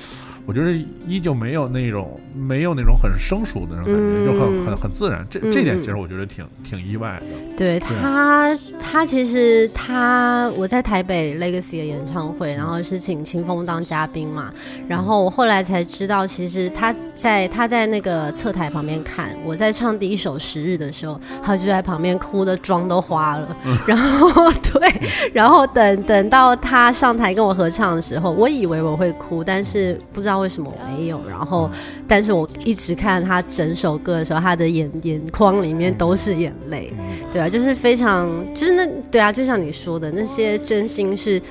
[0.51, 0.73] 我觉得
[1.07, 5.25] 依旧没有那种没有那种很生疏的那种感觉，就很很很自然。
[5.29, 7.25] 这这点其实我觉得挺挺意外的。
[7.55, 14.51] 对他，他其实他我在台北 Legacy 的演唱会，然后是请清风当嘉宾嘛。
[14.89, 23.55] 然后我后来才知道，其实他在他在那个侧台旁边看我在唱第一首《十日》的时候，他就在旁边哭的妆都花了。
[23.87, 24.93] 然后 对，
[25.31, 30.40] 然后等等到他上台跟我合唱的时候，我以为我会哭，但是不知道。
[30.41, 31.21] 为什么没有？
[31.27, 31.69] 然后，
[32.07, 36.91] 但是我一直看他整首歌的时候，他的眼眼眶里面都是眼泪，
[37.31, 41.41] 对啊，就是非常，就是那对啊，就像你说的，那些真心是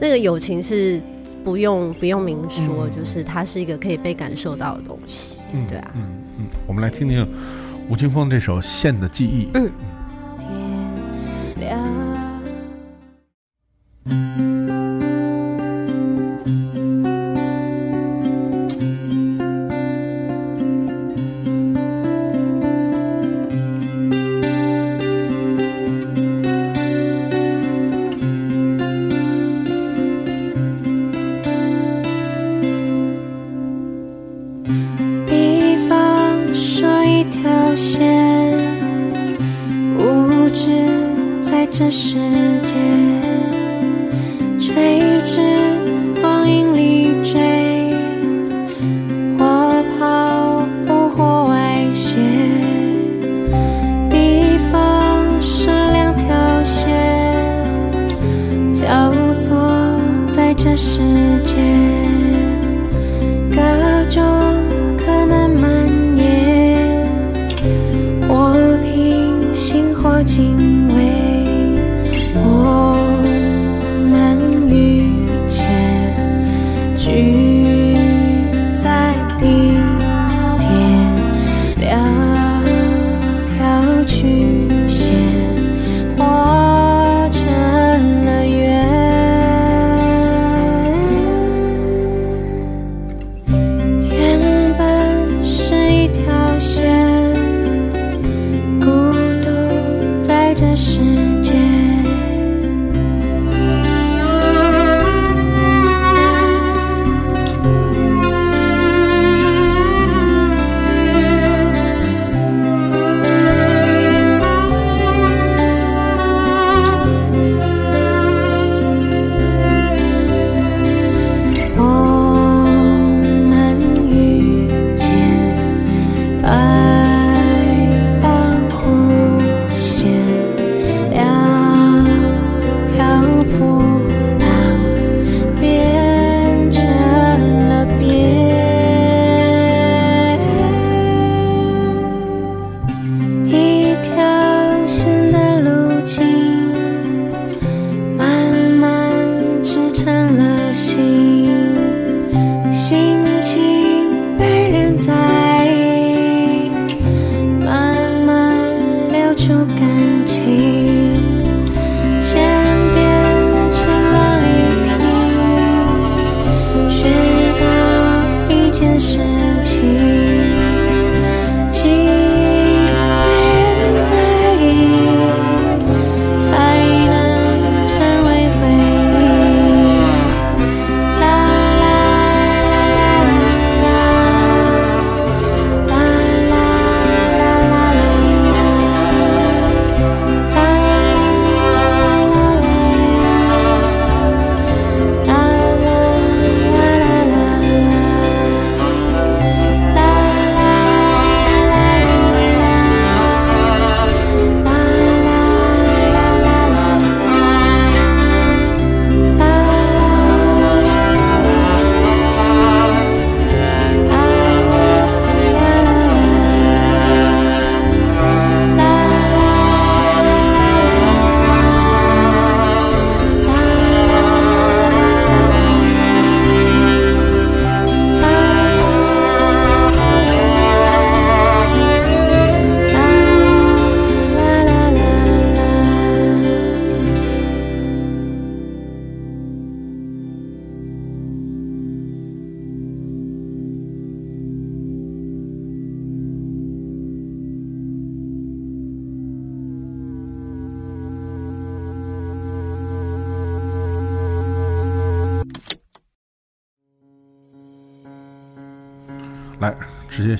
[0.00, 1.00] 那个友情是
[1.44, 6.02] 不用不用明说，就是它是一个可以被感受到的东西，嗯对啊，嗯
[6.38, 7.28] 嗯，我们来听听
[7.88, 9.70] 吴青峰这首《线的记忆》，嗯。
[11.60, 11.76] 来，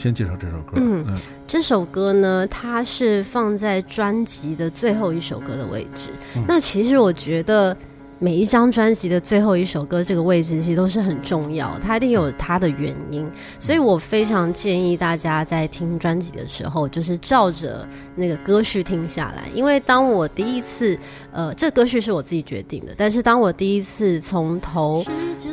[0.01, 0.73] 先介绍这首歌。
[0.77, 1.05] 嗯，
[1.47, 6.09] 这首歌呢，它是放在专辑的最后一首歌的位置。
[6.49, 7.77] 那其实我觉得。
[8.23, 13.27] 每一张专辑的最后一首歌，这个位置其实都是很重要，它一定有它的原因，
[13.59, 19.45] 所以我非常建议大家在听专辑的时候，就是照着那个歌序听下来。
[19.55, 20.99] 因为当我第一次，
[21.33, 25.03] 呃，这歌序是我自己决定的，但是当我第一次从头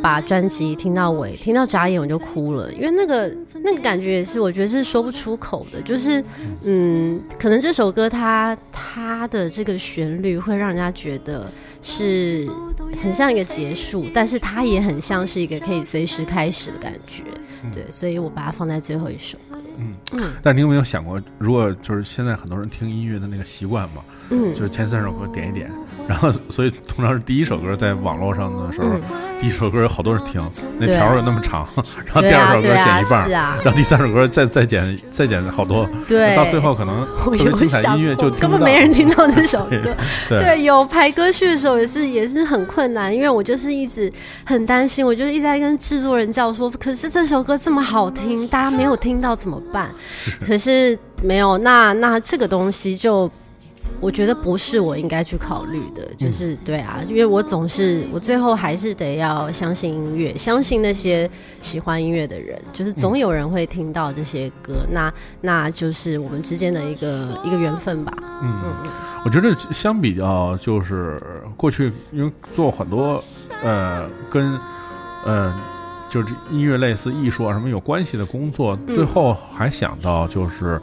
[0.02, 3.32] 把专辑听到尾，听到眨眼我就哭了，因为那个
[3.64, 6.24] 那个感觉也是我觉得是说不出口的，就是
[6.64, 11.52] 嗯，可能这首歌它它的这个旋律会让人家觉得。
[11.80, 12.50] 是
[13.02, 17.24] 很像一个结束，但是它也很像是一个可以随时开始的感觉，
[17.72, 19.57] 对，所以我把它放在最后一首歌。
[20.14, 20.20] 嗯。
[20.20, 25.70] 嗯，但你有没有想过，如果就是现在很多人听音乐的那个习惯嘛，嗯，就是前三首歌点一点，
[26.08, 28.88] 然后 所以通常是第一首歌在网络上的时候，
[29.42, 30.42] 第一首歌有好多人听，
[30.80, 31.68] 那条有那么长，
[32.06, 39.94] 然后第二首歌剪一半，然后第三首歌再再剪再剪好多，对，到最后可能特别精彩音乐就根本没人听到这首 歌。
[40.30, 44.12] 对，有排歌序的时候也是也是很困难，因为我就是一直
[44.46, 49.58] 很担心，我就一直在跟制作人叫说，可是这首歌这么好听，大家没有听到怎么？
[49.74, 49.90] 办，
[50.46, 53.30] 可是没有那那这个东西就，
[54.00, 61.30] 我觉得不是我应该去考虑的，就是对啊，因为我总是我最后还是得要相信音乐，相信那些
[61.62, 68.14] 喜欢音乐的人，就是总有人会听到这些歌，那那就是我们之间的一个一个缘分吧。
[68.42, 68.92] 嗯嗯，
[69.26, 71.22] 我觉得相比较就是
[71.56, 73.24] 过去因为做很多
[73.64, 74.60] 呃跟
[75.26, 75.56] 呃。
[76.10, 80.82] 就是音乐类似艺术啊什么有关系的工作，最后还想到就是，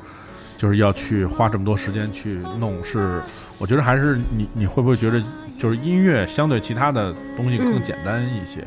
[0.56, 3.22] 就是要去花这么多时间去弄，是
[3.58, 5.22] 我觉得还是你你会不会觉得
[5.58, 8.66] 就是音乐相对其他的东西更简单一些，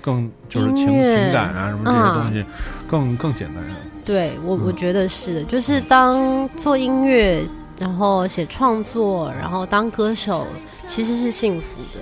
[0.00, 2.44] 更就是情情感啊什么这些东西
[2.86, 3.62] 更更简单。
[4.04, 7.44] 对我我觉得是的，就是当做音乐，
[7.78, 10.46] 然后写创作，然后当歌手，
[10.86, 12.00] 其实是幸福的。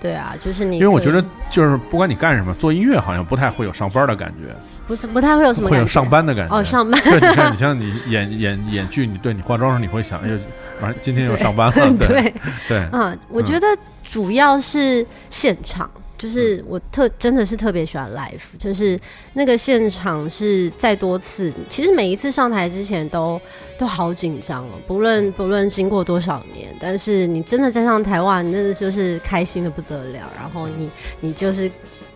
[0.00, 4.54] 对啊，就是你，因为我觉得就是不管你干什么，做音乐好像不太会有上班的感觉，
[4.86, 7.00] 不不太会有什么会有上班的感觉哦，上班。
[7.02, 10.38] 对，你看，你像你演演演剧，你对你化妆时你会想，哎呦，
[10.80, 12.32] 完今天又上班了，对
[12.66, 13.66] 对嗯，我觉得
[14.02, 15.90] 主要是现场。
[16.20, 19.00] 就是我特真的是特别喜欢 live，就是
[19.32, 23.40] 那个现场是再多次，其实每一次上台之前都
[23.78, 30.90] 都好紧张哦，不论不论经过多少年，但是你真的站上台哇，你真的就是开心的不得了，然后你
[31.20, 31.70] 你就是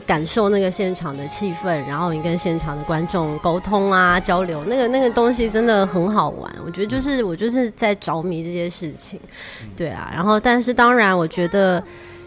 [0.06, 9.18] 感受那个现场的气氛，然后你跟现场的观众沟通啊交流，那个那个东西真的很好玩，我觉得就是我就是在着迷这些事情，
[9.74, 11.82] 对啊，然后但是当然我觉得。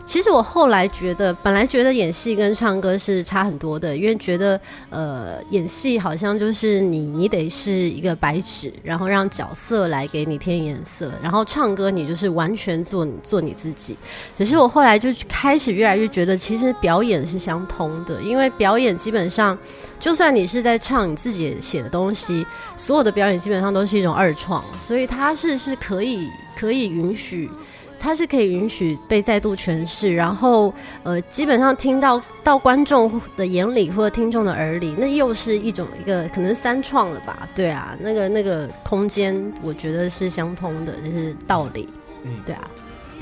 [0.07, 13.97] 其实我后来觉得，本来觉得演戏跟唱歌是差很多的，因为觉得呃演戏好像就是你你得是一个白纸，然后让角色来给你添颜色，然后唱歌你就是完全做做你自己。
[14.37, 19.57] 可是我后来就开始越来越觉得，其实表演是相通的，因为表演基本上，
[19.99, 22.47] 就算你是在唱你自己写的东西，
[22.77, 27.51] 所有的表演基本上都是一种二创，所以它是是可以可以允许。
[27.99, 30.73] 它是可以允许被再度诠释，然后
[31.03, 37.47] 呃，基本上听到到观众的眼里或者听众的耳里，那又是一种一个可能三创了吧？
[37.55, 41.89] 对啊，那个那个空间，我觉得是相通的，就是道理。
[42.23, 42.63] 嗯，对啊。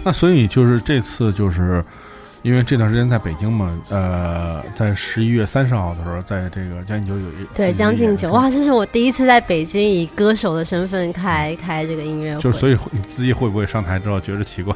[0.03, 1.83] 那所以就是这次就是。
[2.45, 14.75] 因为这段时间在北京嘛，呃，在十一月三十号的时候，在这个将近酒有一对将近酒哇，这是我第一次在北京以歌手的身份开开这个音乐会，就所以你自己会不会上台之后觉得奇怪？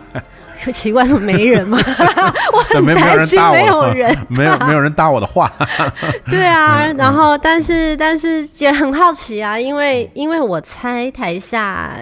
[0.58, 1.78] 说奇怪怎么没人吗？
[2.52, 5.54] 我很担心没有人， 没有没有人搭我的话。
[6.26, 11.94] 对啊，然后但是但是也很好奇啊，因为因为我猜台下。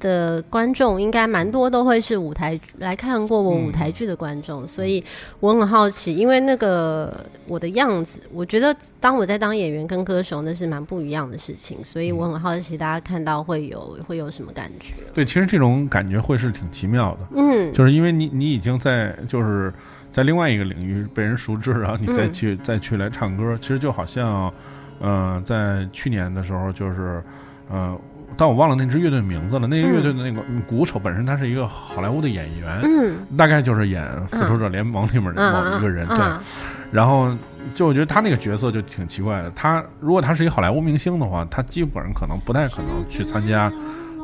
[0.00, 5.02] 的观众应该蛮多，都会是舞台来看过我舞台剧的观众，所以
[5.40, 14.94] 我很好奇，因为那个我的样子，我觉得当我在当演员跟歌手那是蛮不一样的事情，所以我很好奇大家看到会有会有什么感觉？
[15.14, 19.72] 对，其实这种感觉会是挺奇妙的，嗯，就是因为你你已经在就是
[20.12, 24.52] 在另外一个领域被人熟知，然后你再去再去来唱歌，其实就好像，
[25.00, 27.22] 呃，在去年的时候就是，
[27.70, 27.98] 呃。
[28.38, 29.66] 但我忘了那支乐队名字了。
[29.66, 36.06] 那个乐队的那个鼓手本身他是一个好莱坞的演员，大概就是演《复仇者联盟》里面的某一个人。
[36.06, 36.18] 对，
[36.92, 37.36] 然后
[37.74, 39.50] 就我觉得他那个角色就挺奇怪的。
[39.56, 43.70] 他如果他是一个好莱坞明星的话，他基本上可能不太可能去参加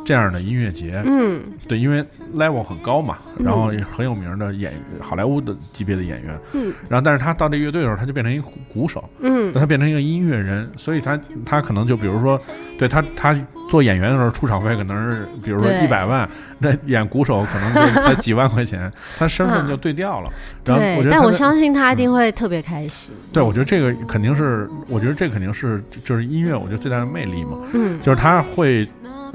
[0.05, 12.41] 这样的音乐节，嗯，对，因为 level 很高嘛，然后也很有名的演好莱坞的级别的演员，嗯，然后但是他到这乐队的时候，他就变成一个鼓手，嗯，他变成一个音乐人，所以他他可能就比如说，
[12.79, 13.35] 对他他
[13.71, 16.29] 做演员的时候出场费可能是比如说一百万，
[16.59, 20.31] 那演鼓手可能就才几万块钱， 他身份就对调了。
[20.67, 23.15] 然后我觉得，但我相信他一定会特别开心。
[23.33, 28.87] 对，我觉得这个肯定是，我觉得这肯定是就是音乐，我觉得最大的魅力嘛，嗯，就是他会。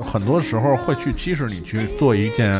[0.03, 2.59] 很多时候会去驱使你去做一件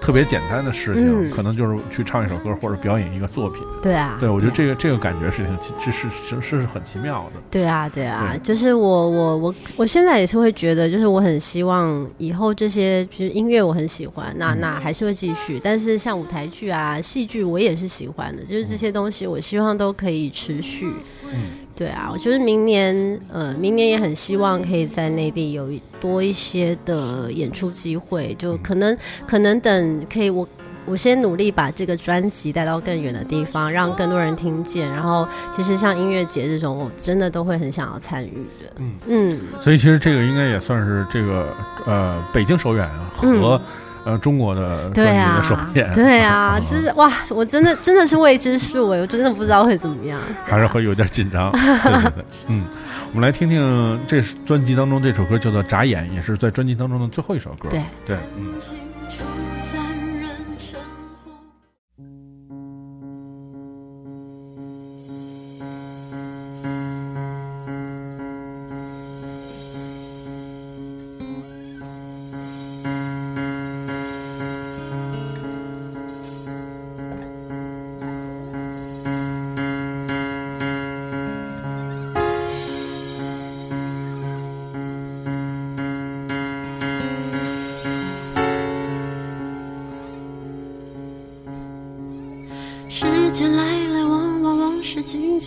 [0.00, 3.62] 特别简单的事情，可能就是去唱一首歌或者表演一个作品。
[3.82, 7.40] 对啊，对我觉得这个这个感觉是挺，这是是是很奇妙的。
[7.50, 15.60] 对啊，对啊，就是我我我我现在也是会觉得，就是我很希望以后这些，就是音乐我很喜欢，那那还是会继续。
[15.62, 20.90] 但是像舞台剧啊、戏剧，我也是喜欢的，就是这些东西，我希望都可以持续。
[21.24, 21.68] 嗯。
[21.80, 28.94] 对啊，我就是明年，呃，明年也很希望可以在内地有多一些的演出机会，就可能
[29.26, 30.46] 可能等可以我
[30.84, 34.92] 我先努力把这个专辑带到更远的地方，让更多人听见。
[34.92, 35.26] 然后，
[35.56, 38.74] 其实像音乐节这种，我真的都会很想要参与的。
[38.76, 41.56] 嗯嗯，所以其实这个应该也算是这个
[41.86, 43.58] 呃北京首演和。
[44.04, 51.50] 呃，中国的专辑的首演，对啊， 就是哇，我真的真的是未知数哎，我真的不知道会怎么样，还是会有点紧张。
[51.52, 52.64] 对对对，嗯，
[53.12, 57.68] 我们来听听这专辑当中这首歌叫做《眨眼》，也是在专辑当中的最后一首歌。
[57.68, 58.54] 对对，嗯。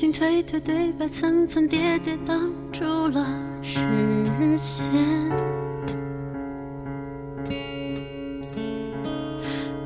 [0.04, 2.38] 进退退对白，层层叠叠，挡
[2.74, 3.26] 住了
[3.62, 3.80] 视
[4.58, 4.92] 线。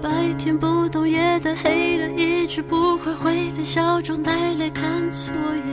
[0.01, 5.66] 白天不懂夜的黑的，一直不会回的笑中带泪，看错眼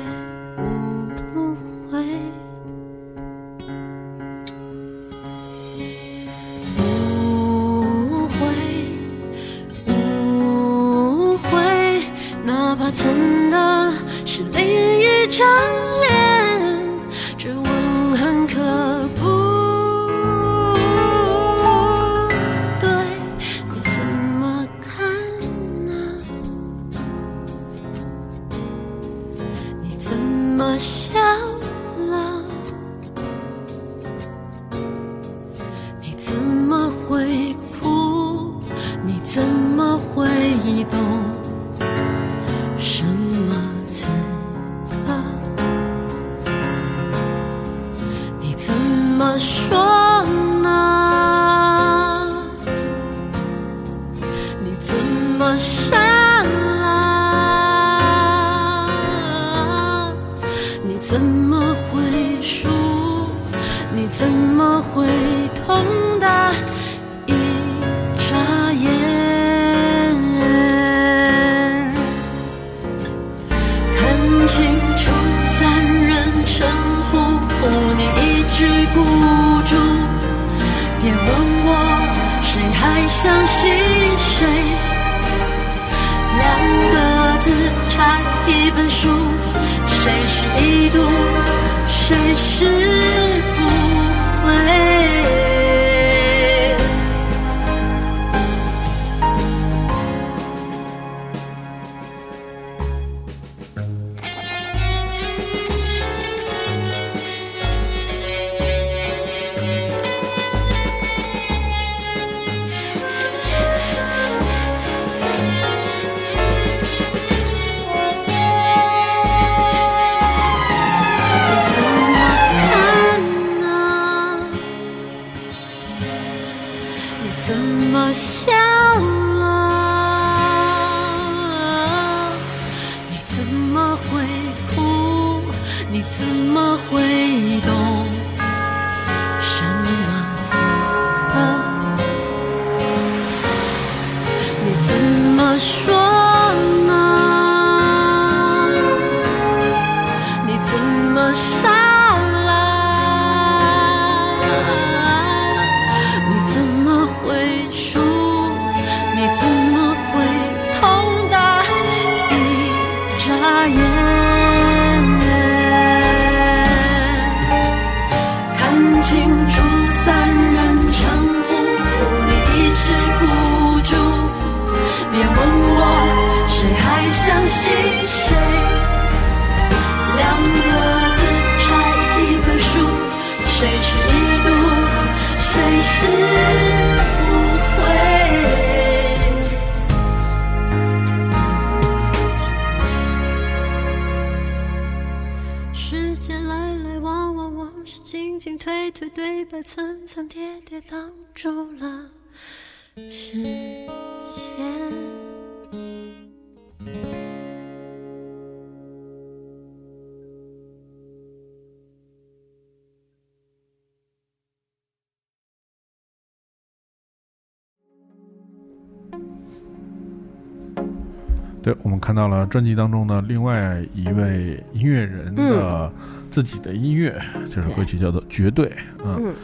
[222.04, 225.90] 看到了专辑当中的另外一位音乐人的
[226.30, 227.18] 自己的音乐，
[227.50, 228.66] 这首歌曲叫做《绝对》。
[229.02, 229.34] 嗯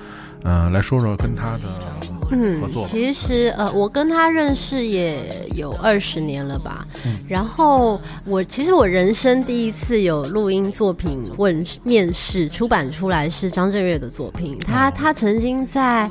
[0.43, 1.69] 嗯，来说说跟他的
[2.61, 2.87] 合作。
[2.87, 5.23] 其实呃，我跟他认识也
[5.55, 6.87] 有二十年了吧。
[7.27, 16.11] 然后我其实我人生第一次有录音作品问面试出版出来是张震岳的作品，他他曾经在。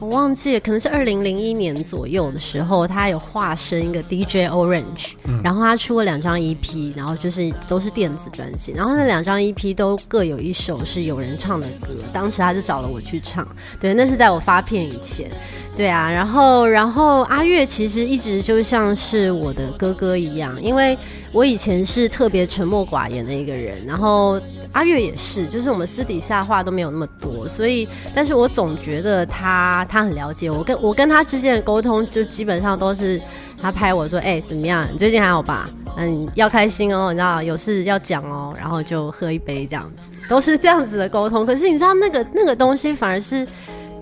[0.00, 5.12] 我忘记了，可能是二零零一年左右的时候，他有化身一个 DJ Orange，
[5.44, 13.46] 然后他出了两张 EP，然后就是都是电子专辑，然后那两张 EP 都各有一首是有人唱的歌，当时他就找了我去唱，
[13.78, 15.30] 对，那是在我发片以前，
[15.76, 20.96] 对啊，然后然后阿月其实一直就像是我的哥哥一样，因为
[21.32, 24.40] 我以前是特别沉默寡言的一个人，然后。
[24.72, 33.20] 阿月也是，就是我们私底下话都没有那么多，所以，但是我总觉得他他很了解我，跟我跟他之间的沟通就基本上都是
[33.60, 34.88] 他拍我说，哎，怎么样？
[34.92, 35.68] 你最近还好吧？
[35.96, 41.44] 嗯，要开心哦，你知道有事要讲哦，然后就喝一杯这样子，都是这样子的沟通。
[41.44, 43.44] 可是你知道那个那个东西反而是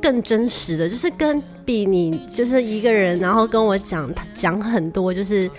[0.03, 5.51] 更真实的，就是跟比你就是一个人，然后跟我讲讲很多，就是。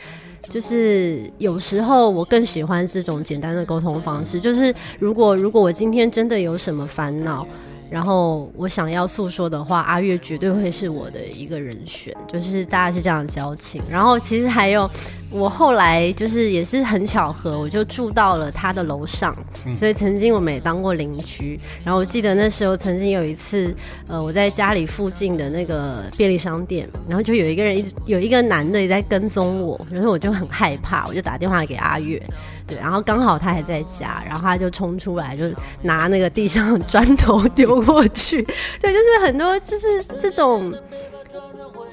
[0.49, 4.39] 就是有时候我更喜欢这种简单的沟通方式。
[4.39, 7.47] 就是如果如果我今天真的有什么烦恼。
[7.89, 13.81] 然后我想要诉说的话，阿月绝对会是我的一个人选，就是大家是这样的交情。
[13.89, 14.89] 然后其实还有，
[15.31, 19.35] 我后来就是也是很巧合，我就住到了他的楼上，
[19.75, 21.59] 所以曾经我们也当过邻居。
[21.83, 23.75] 然后我记得那时候曾经有一次，
[24.07, 32.21] 呃，我在家里附近的那个便利商店，然后就有一个人一直有一个男的也在跟踪我，然后我就很害怕，我就打电话给阿月。
[32.69, 35.43] 对，然后刚好他还在家，然后他就冲出来，就
[35.81, 38.41] 拿那个地上砖头丢过去。
[38.79, 39.87] 对，就是很多就是
[40.19, 40.73] 这种。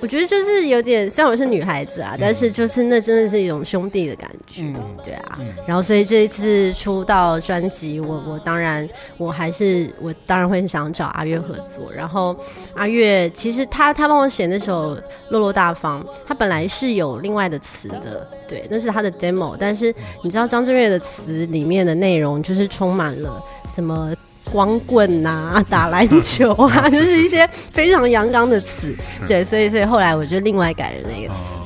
[0.03, 4.63] 我觉得就是有点，虽然我是女孩子啊，但是就是那真的是一种兄弟的感觉，
[5.03, 5.39] 对啊。
[5.67, 8.87] 然后所以这一次出道专辑，我我当然
[9.17, 11.91] 我还是我当然会想找阿月合作。
[11.91, 12.37] 然后
[12.75, 14.95] 阿月其实他他帮我写那首
[15.31, 19.57] 《落落大方》，他本来是有另外的词的，对，那是他的 demo。
[19.59, 19.93] 但是
[20.23, 23.43] 你知道张震岳的词里面的内容就是充满了
[23.75, 24.13] 什么？
[24.51, 28.95] 光棍呐，打篮球啊，就是一些非常阳刚的词，
[29.29, 31.59] 对，所以所以后来我就另外改了那个词，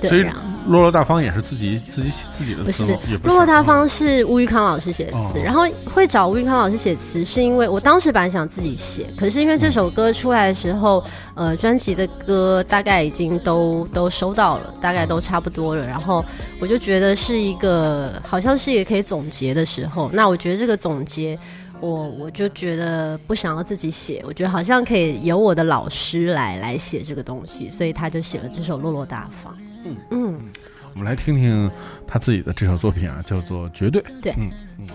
[0.00, 0.32] 对。
[0.66, 11.04] 落落大方也是自己自己写自己的词，不是落落大方是吴玉康老师写的词，然后会找吴玉康老师写词，是因为我当时本来想自己写，可是因为这首歌出来的时候，
[11.34, 16.24] 呃，专辑的歌大概已经都都收到了，大概都差不多了，然后
[16.58, 21.38] 我就觉得是一个好像是也可以总结的时候，那我觉得这个总结。
[21.84, 29.52] 我我就觉得不想要自己写，我觉得好像可以由我的老师来来写这个东西，所以他就写了这首《落落大方》。
[29.84, 30.40] 嗯嗯，
[30.94, 31.70] 我们来听听
[32.06, 34.00] 他自己的这首作品啊，叫做《绝对》。
[34.22, 34.86] 对，嗯嗯。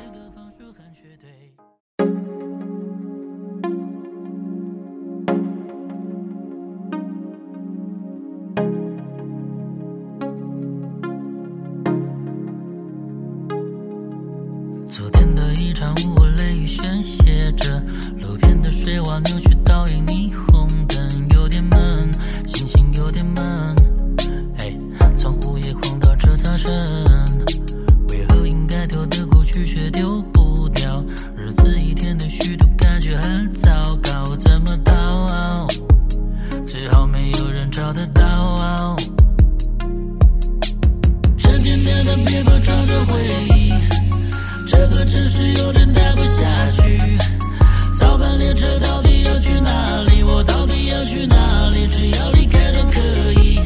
[51.99, 53.01] 只要离开都可
[53.43, 53.59] 以。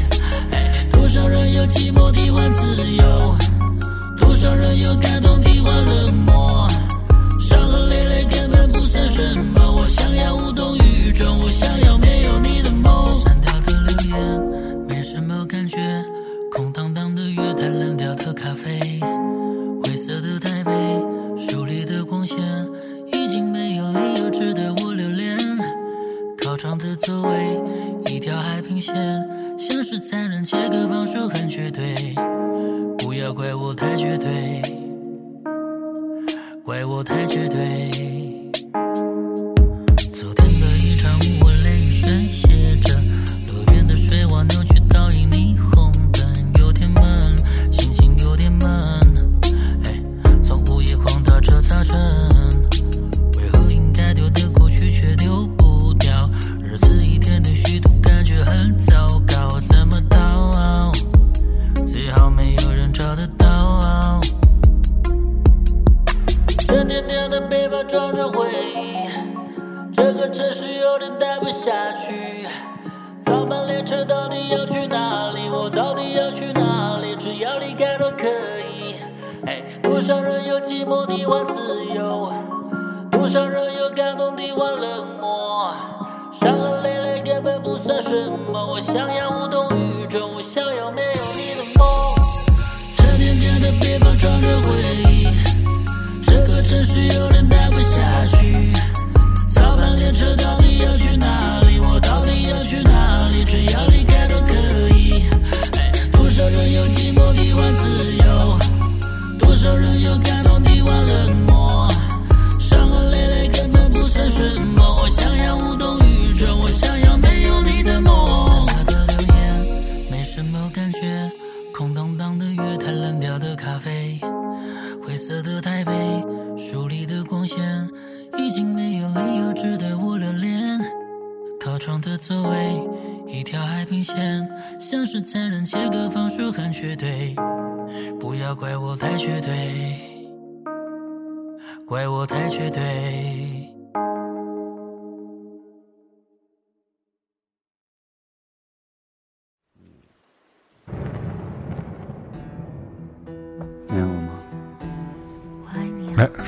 [0.91, 3.37] 多少人有寂寞的换自由？
[4.17, 5.52] 多少人有感动的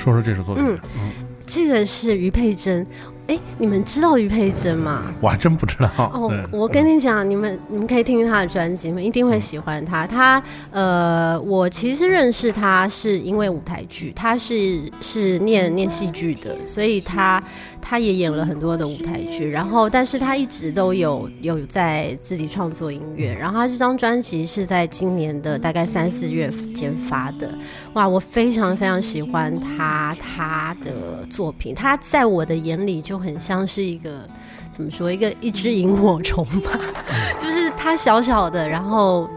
[0.05, 0.63] 说说这首作品。
[0.63, 1.35] 嗯。
[1.47, 2.85] 这个是于佩珍，
[3.27, 5.03] 哎，你们知道于佩珍吗？
[5.19, 5.89] 我还真不知道。
[5.97, 10.05] 哦，我跟你讲，你们你们可以听听她的专辑，你们一定会喜欢她。
[10.05, 17.41] 她呃，我其实认识她是因为舞台剧，她是是念念戏剧的，所以她
[17.81, 23.33] 她也演了很多的舞台剧，然后，但是她一直都有有在自己创作音乐。
[23.33, 27.51] 然后她这张专辑是在今年的大概三四月间发的。
[27.93, 34.27] 哇，我非常非常喜欢她她的作品，她在我的眼里就很像是一个
[34.73, 36.71] 怎么说，一个一只萤火虫吧，
[37.39, 39.29] 就是它小小的，然后。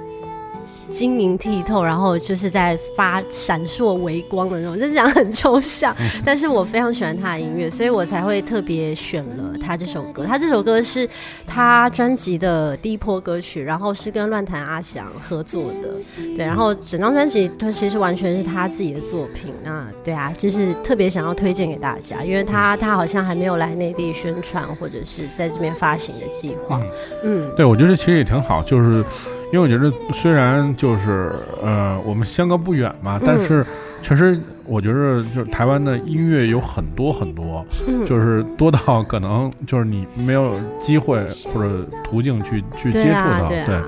[0.88, 10.24] 晶莹剔透，然后就是在发闪烁微光的那种，就是讲很抽象，但是我非常喜欢他的音乐，所以我才会特别选了他这首歌。
[10.24, 11.08] 他这首歌是
[11.46, 15.94] 他专辑的第一波歌曲，然后是跟乱弹阿翔合作的，
[16.36, 19.52] 对，然后整张专辑他其实完全是他自己的作品。
[19.62, 26.80] 那对啊，就是特别想要推荐给大家，因为他他好像还没有来内地宣传或者是在这边发行的计划。
[27.22, 29.04] 嗯，对，我觉得其实也挺好，就是。
[29.50, 31.32] 因为我觉得，虽然就是
[31.62, 33.64] 呃，我们相隔不远嘛，但是
[34.02, 37.64] 确实，我觉得就是台湾的音乐有很多很多，
[38.06, 41.18] 就是 多到可能就是你没有机会
[41.52, 43.48] 或者途径去去接触到。
[43.48, 43.80] 对，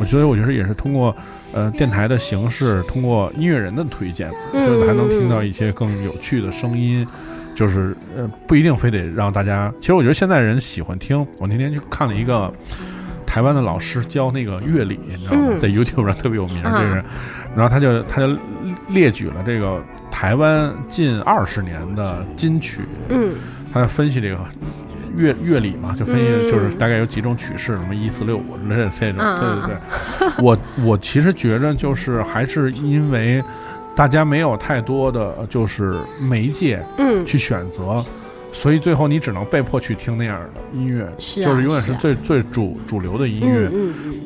[0.00, 1.14] 我觉得我觉得也是通过
[1.52, 7.06] 呃电台的形式，通过音乐人的推荐，就是还能听到一些更有趣的声音，
[7.54, 9.70] 就是呃不一定非得让大家。
[9.78, 11.18] 其实我觉得现在人喜欢听。
[11.38, 12.50] 我那天去看了一个。
[13.32, 15.56] 台湾的老师教那个乐理，你知道吗？
[15.58, 17.02] 在 YouTube 上特别有名，这是。
[17.56, 18.28] 然后他就他就
[18.88, 23.32] 列举了这个台湾近二十年的金曲，嗯，
[23.72, 24.38] 他分析这个
[25.16, 30.44] 乐乐理嘛，就分析就是大概有几种曲式，什么一四六五这这种，对对对。
[30.44, 33.42] 我我其实觉着就是还是因为
[33.96, 38.04] 大家没有太多的就是媒介，嗯，去选择。
[38.52, 43.68] 所以最后你只能被迫去听那样的音乐，就是永远是最最主主流的音乐。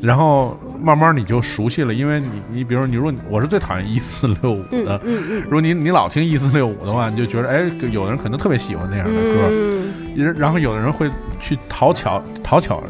[0.02, 5.00] 然后慢慢你就熟悉了，因为你你比如说你如果我是最讨厌一四六五的，
[5.44, 11.10] 如果你你老听一四六五的话，你就觉得哎，有的人可能特别喜欢那样的歌，然后有的人会
[11.40, 12.82] 去讨巧讨巧。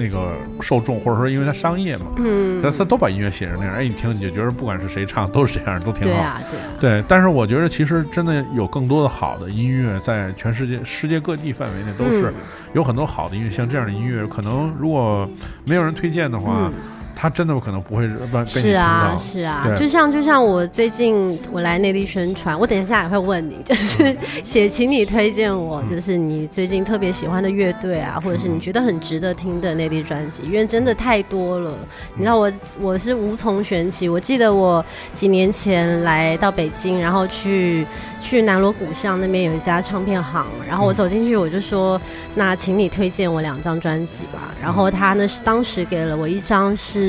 [0.00, 6.42] 那个受众，或者说因为它商业嘛，嗯，他他都把音乐写成那样，哎，你听你就觉得不管是谁唱都是这样，都挺好，对啊，
[6.80, 7.04] 对，对。
[7.06, 12.32] 但是我觉得其实真的有更多的好的音乐在全世界世界各地范围内都是
[12.72, 15.28] 有很多好的音乐，像这样的音乐，可能如果
[15.64, 16.70] 没有人推荐的话。
[17.14, 31.76] 他真的可能不会被是啊，是啊，就像就像我最近我来内地宣传，我等一下也会问你，就是写，请你推荐我，就是你最近特别喜欢的乐队啊，或者是你觉得很值得听的内地专辑，因为真的太多了。
[32.14, 34.08] 你知道我我是无从选起。
[34.08, 34.84] 我记得我
[35.14, 37.86] 几年前来到北京，然后去
[38.20, 42.00] 去南锣鼓巷那边有一家唱片行，然后我走进去我就说，
[42.34, 44.54] 那请你推荐我两张专辑吧。
[44.62, 46.99] 然后他呢是当时给了我一张是。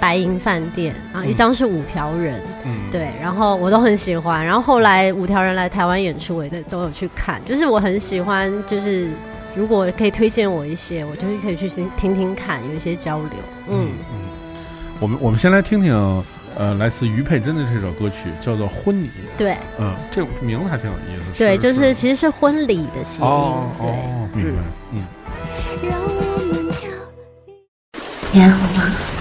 [0.00, 4.44] 白银饭店啊，一张是五条人，嗯对，然后我都很喜欢。
[4.44, 7.40] 然后后来五条人来台湾演出，我也都有去看。
[7.44, 9.08] 就是我很喜欢，就是
[9.54, 13.30] 如果可以推荐我一些，我就是可以去听听听看，有一些交流。
[13.68, 14.28] 嗯嗯，
[14.98, 15.94] 我们我们先来听听
[16.54, 19.06] 呃，来自于佩珍的这首歌曲叫做《婚礼》。
[19.38, 21.38] 对，嗯，这名字还挺有意思。
[21.38, 23.28] 对，就是其实是婚礼的谐音。
[23.28, 24.62] 哦哦，明白。
[24.90, 25.06] 嗯。
[28.32, 29.11] 你爱我吗？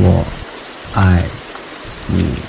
[0.00, 0.24] 我
[0.94, 1.24] 爱
[2.06, 2.47] 你。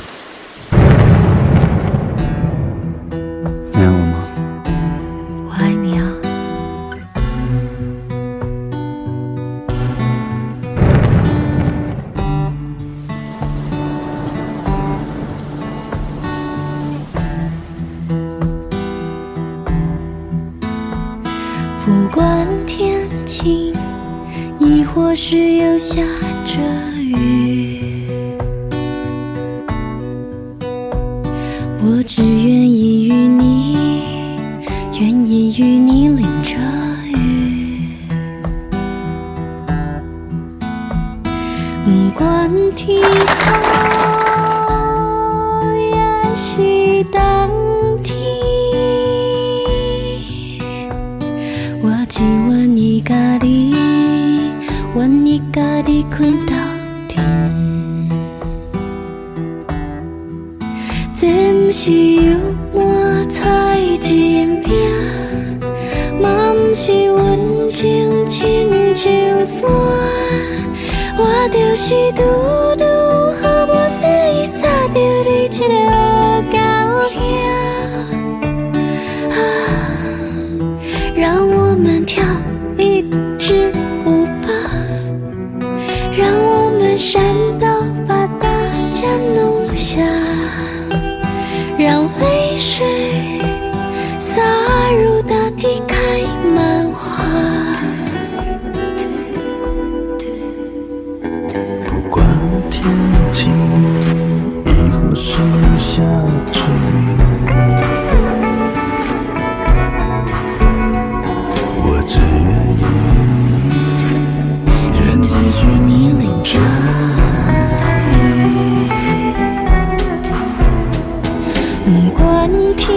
[121.90, 122.48] 不管
[122.78, 122.88] 天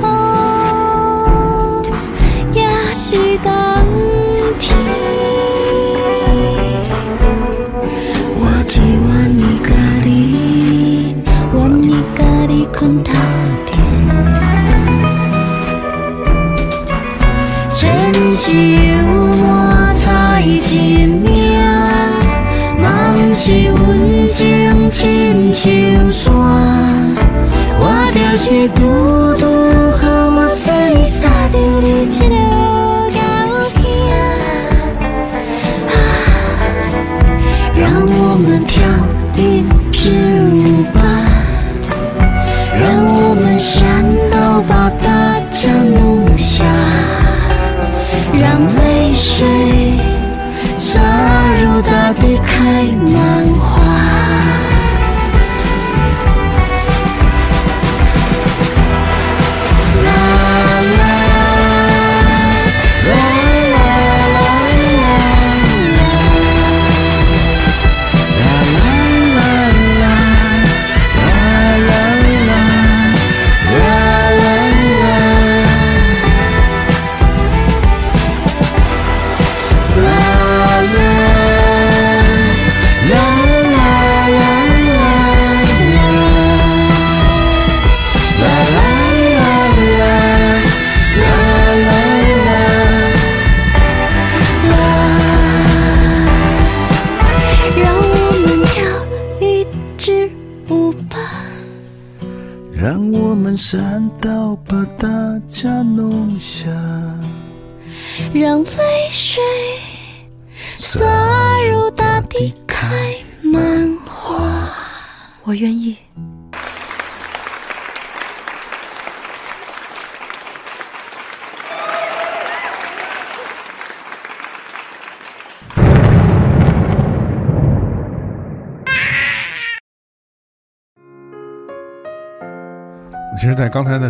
[0.00, 0.08] 黑，
[2.54, 2.64] 还
[2.94, 3.12] 是
[3.44, 3.50] 冬
[4.58, 4.66] 天，
[8.38, 9.06] 我只愿
[9.36, 9.68] 你家
[10.02, 10.08] 己，
[11.52, 11.84] 愿你
[12.16, 13.12] 家己困他
[13.66, 13.76] 天。
[17.74, 17.78] 真
[18.32, 18.48] 像，
[25.52, 25.77] 是。
[28.38, 28.68] 其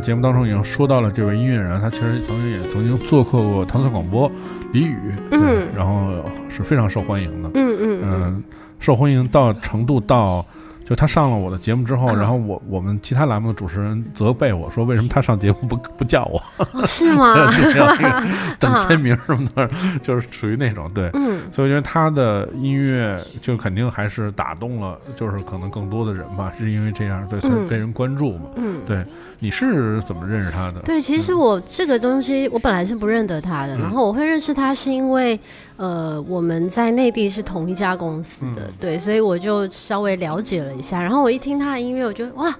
[0.09, 4.33] 节目当中已经说到了这位音乐人，他其实曾经也曾经做客过唐宋广播，
[4.73, 8.01] 李宇，嗯，然后是非常受欢迎的，嗯嗯。
[8.03, 8.43] 嗯，
[8.81, 10.43] 受欢迎到程度到，
[10.89, 16.43] 就他上了我的节目之后，然后我我们其他栏目的主持人责备我说，为什么他上节目不不叫我？
[16.89, 17.35] 是吗？
[18.59, 19.69] 等签名什么的，
[20.01, 21.11] 就是属于那种对。
[21.13, 28.47] 嗯，所以我觉得他的音乐就肯定还是打动了，就是可能更多的人吧，是因为这样对，所以被人关注嘛。
[28.57, 29.05] 嗯，对。
[29.41, 30.81] 你是怎么认识他的？
[30.81, 35.39] 对，其实我这个东西我本来是不认得他的，然后我会认识他是因为，
[35.77, 42.57] 呃，我们在内地是同一家公司的，对，所以我就稍微了解了一下，然后我一听他的音乐，我觉得哇，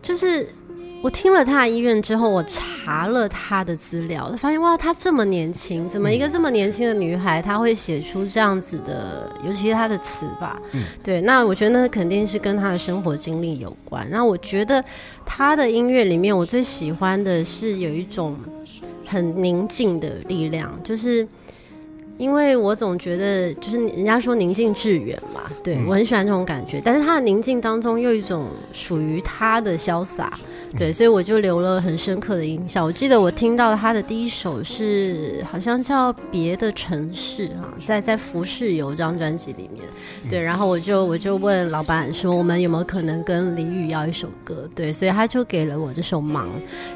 [0.00, 0.48] 就是。
[1.00, 10.60] 我听了他的音乐之后，我查了他的资料，发现哇，他这么年轻，怎么一个这么年轻的女孩，她会写出这样子的，尤其是她的词吧？
[10.72, 14.04] 嗯，对，那我觉得那肯定是跟她的生活经历有关。
[14.10, 14.84] 那我觉得
[15.24, 18.36] 她的音乐里面，我最喜欢的是有一种
[19.06, 21.24] 很宁静的力量，就是。
[22.18, 26.82] 因为我总觉得，就是人家说宁静致远嘛，对我很喜欢这种感觉。
[26.84, 30.36] 但是他的宁静当中又一种属于他的潇洒，
[30.76, 32.84] 对，所以我就留了很深刻的印象。
[32.84, 39.84] 我记得我听到他的第一首是好像叫《别的城市》啊，在在《浮世游》这张专辑里面，
[40.28, 44.68] 对，然后我就我就问老板说，我们有没有可能跟李宇要一首歌？
[44.74, 46.46] 对，所以他就给了我这首《忙》。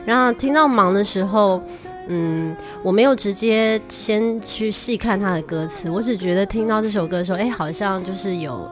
[0.04, 1.62] 然后听到《忙》的时候。
[2.08, 8.68] 嗯，我没有直接先去细看他的歌词，我只觉得听到这首歌的时候，哎，好像就是有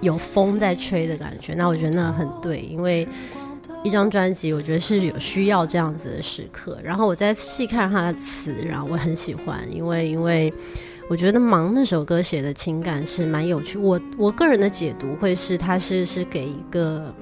[0.00, 1.54] 有风在吹的感觉。
[1.54, 3.06] 那我觉得那很对，因为
[3.84, 6.78] 一张专辑，我觉得是有需要这样子的时刻。
[6.82, 10.52] 然后我再细看他的词，然后我很喜欢，因为因为
[11.08, 13.78] 我觉得《忙》那首歌写的情感是蛮有趣。
[13.78, 17.14] 我我个人的解读会是，他是是给一个。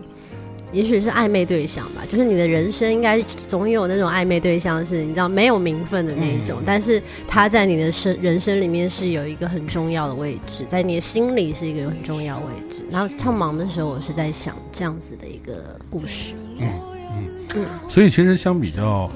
[0.73, 12.85] 也许是暧昧对象吧，就是你的人生应该总有那种暧昧对象，是你知道没有名分的那一种，但是他在你的生人生里面是有一个很重要的位置，在你的心里是一个很重要位置。
[12.91, 16.35] 然后唱忙的时候，我是在想这样子的一个故事。
[16.59, 16.69] 嗯
[17.11, 17.67] 嗯嗯。
[17.89, 19.11] 所以其实相比较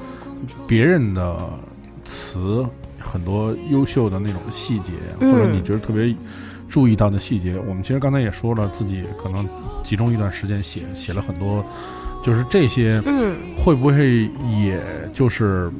[0.66, 1.50] 别人的
[2.04, 2.64] 词，
[2.98, 6.14] 很多优秀的那种细节，或者你觉得特别。
[6.68, 9.48] 注意到的细节，我们其实刚才也说了，自己可能
[9.84, 11.64] 集中一段时间写写了很多，
[12.22, 14.30] 就是这些，嗯，会不会
[14.60, 14.80] 也
[15.12, 15.70] 就是，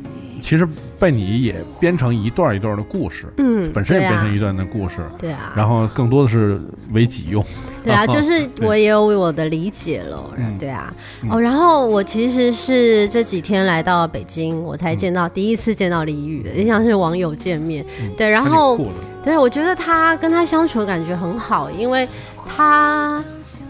[0.40, 0.68] 其实
[0.98, 6.60] 被你也编成一段一段的故事，嗯，本身也编成一段的故事，对啊，然后更多的是
[6.92, 7.44] 为己用，
[7.84, 10.68] 对啊， 就是我也有我的理解了，对。
[10.68, 10.92] 啊，
[11.30, 17.84] 哦，然后我其实是这几天来到北京，我才见到第一次见到李宇，也像是网友见面，
[18.16, 18.78] 对，然后。
[19.24, 22.08] 对，我觉得他跟他相处的感觉很好，因为
[22.46, 23.20] 他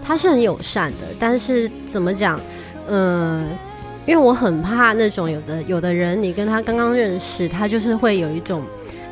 [0.05, 2.38] 他是很友善的，但是怎么讲，
[2.88, 3.48] 嗯，
[4.07, 8.62] 因为我很怕那种有的有的人，你跟他刚刚认识，他就是会有一种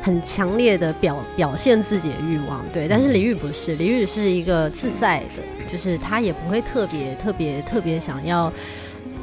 [0.01, 2.87] 很强烈的表表现自己的欲望，对。
[2.87, 8.51] 但是李宇不是，李宇是一个自在的，就是他也不会特别特别特别想要。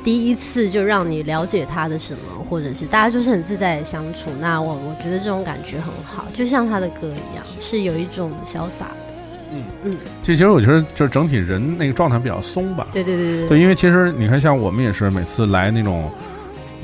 [0.05, 9.12] 第一次就让你了解他的什么，或者是大家就是很自在的相处，那我我觉得这种感觉很好，就像他的歌一样，是有一种潇洒的。
[9.55, 9.93] 嗯嗯，
[10.23, 12.87] 这其实我觉得就是整体人那个状态比较松吧。
[12.93, 13.49] 对对对对。
[13.49, 16.11] 对，因为其实你看，像我们也是每次来那种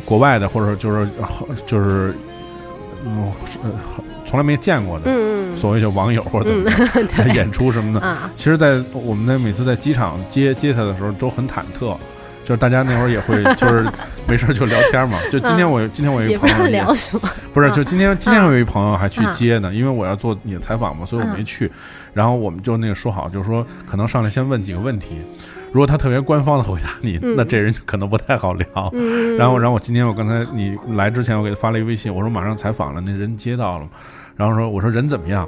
[0.04, 1.08] 国外的，或者就是
[1.66, 2.14] 就是
[3.04, 3.32] 嗯
[4.24, 11.96] 从来没见过的，嗯嗯，所谓叫网友或者怎么 演出什么的，其实，在我们在每次在机场接接他的时候都很忐忑。
[12.48, 13.86] 就是大家那会儿也会，就是
[14.26, 15.18] 没事就聊天嘛。
[15.30, 17.28] 就今天我今天我一个朋友聊什么？
[17.52, 21.70] 不是，就今天今天我有一朋友还去接呢，因为我要做你的采访嘛，所以我没去。
[22.14, 25.18] 然后我们就那个说好，就是说可能上来先问几个问题，
[25.72, 28.66] 如果他特别官方的回答你，那这人可能不太好聊。
[29.36, 33.86] 然后，然后我今天我刚才你来之前，我给他发了一个微信，我说马上采访了，那人接到了，
[34.36, 35.46] 然后说我说人怎么样？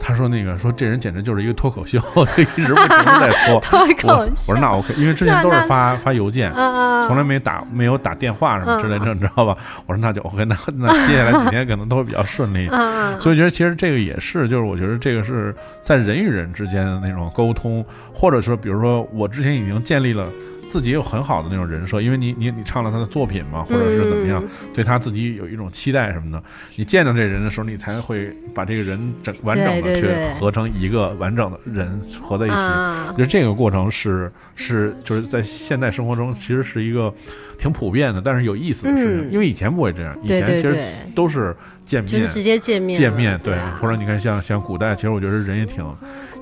[0.00, 1.98] 他说：“那个说这人简直就是一个脱口秀，
[2.36, 3.60] 就一直不停的在 说。
[4.04, 9.56] 我我说那 OK，因为之前都是发发邮件，从来没打没有打电话什么之类的，你知道吧？
[9.86, 12.68] 我说那就 OK，那那接下来几天可能都会比较顺利。
[13.20, 17.84] 所以觉得其实这个也是，就是我觉得这个是在人与人之间的那种沟通，
[18.14, 20.26] 或者说比如说我之前已经建立了。”
[20.68, 24.42] 自己有很好的那种人设，因为你你你唱了他的作品嘛，或者是怎么样，
[24.74, 26.42] 对他自己有一种期待什么的。
[26.76, 30.08] 你见到这人的时候，你才会把这个人整完整的去
[30.38, 32.54] 合成一个完整的人合在一起。
[32.54, 37.12] 我觉得这个过程是是就是在现代生活中其实是一个
[37.58, 39.30] 挺普遍的，但是有意思的事情。
[39.30, 40.76] 因为以前不会这样，以前其实
[41.14, 43.38] 都是见面，就是直接见面见面。
[43.42, 45.84] 对，或者你看像像古代，其实我觉得人也挺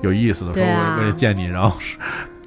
[0.01, 1.77] 有意思的，说我我也见你，然后。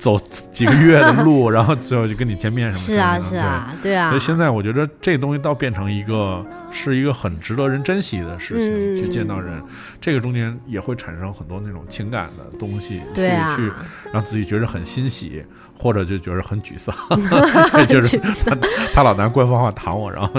[0.01, 0.19] 走
[0.51, 2.95] 几个月的路，然后最后就跟你见面什么的。
[2.95, 4.09] 是啊是啊，对啊。
[4.09, 8.55] 所以现在我觉得这东西倒变成一个是一个很值得人珍惜的事
[8.97, 9.63] 情，去见到人，
[10.01, 13.23] 这个中间也会产生很多那种情感的东西，去
[13.55, 13.73] 去
[14.11, 15.45] 让自己觉得很欣喜。
[15.83, 16.95] 或者就觉得很沮丧，
[17.89, 18.55] 就是他
[18.93, 20.31] 他老拿官方话谈我，然后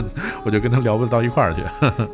[0.44, 1.64] 我就跟他聊不到一块儿去。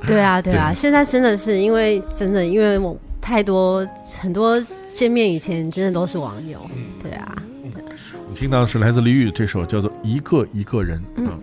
[0.08, 3.86] 对啊，对啊， 现在真的是因为真的，因为我太多
[4.22, 4.58] 很多
[4.98, 6.60] 见面以前真的都是网友。
[7.04, 11.00] 对啊，我们听到的是来自李宇这首叫做《一个一个人》。
[11.18, 11.40] 嗯。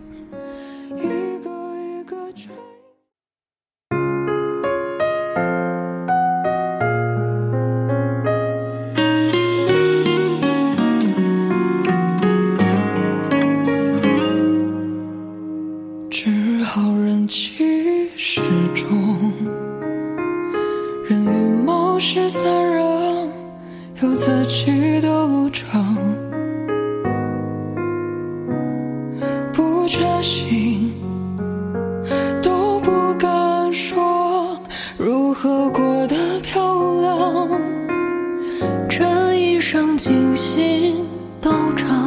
[39.65, 41.07] 一生尽心
[41.41, 42.04] 都长。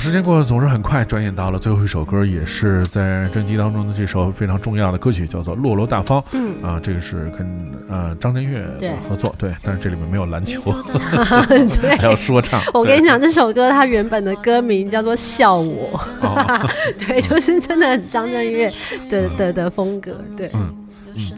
[0.00, 6.18] 时间过得总是很快，转眼到了最后一首歌，也是在专辑当中的这首非常重要的歌曲，叫做《落落大方》。
[6.32, 6.54] 嗯。
[6.62, 10.58] 啊，这个是跟呃张震岳对合作，对，但是这里面没有篮球，
[11.82, 12.58] 对 还有说唱。
[12.72, 16.66] 我跟你讲，这首歌它原本的歌名叫做《笑我》，哦。
[17.06, 18.72] 对，就是真的很张震岳
[19.10, 20.74] 的的的风格，对，嗯。
[21.14, 21.30] 嗯。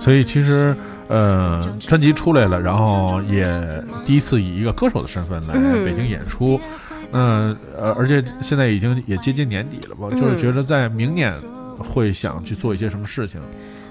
[0.00, 0.74] 所以其实
[1.06, 3.46] 呃，专辑出来了，然后也
[4.04, 5.84] 第一次以一个歌手的身份来嗯。
[5.84, 6.60] 北京演出。
[7.10, 11.32] 那呃，而且现在已经也接近年底了吧，就是嗯觉得在明年
[11.78, 13.40] 会想去做一些什么事情。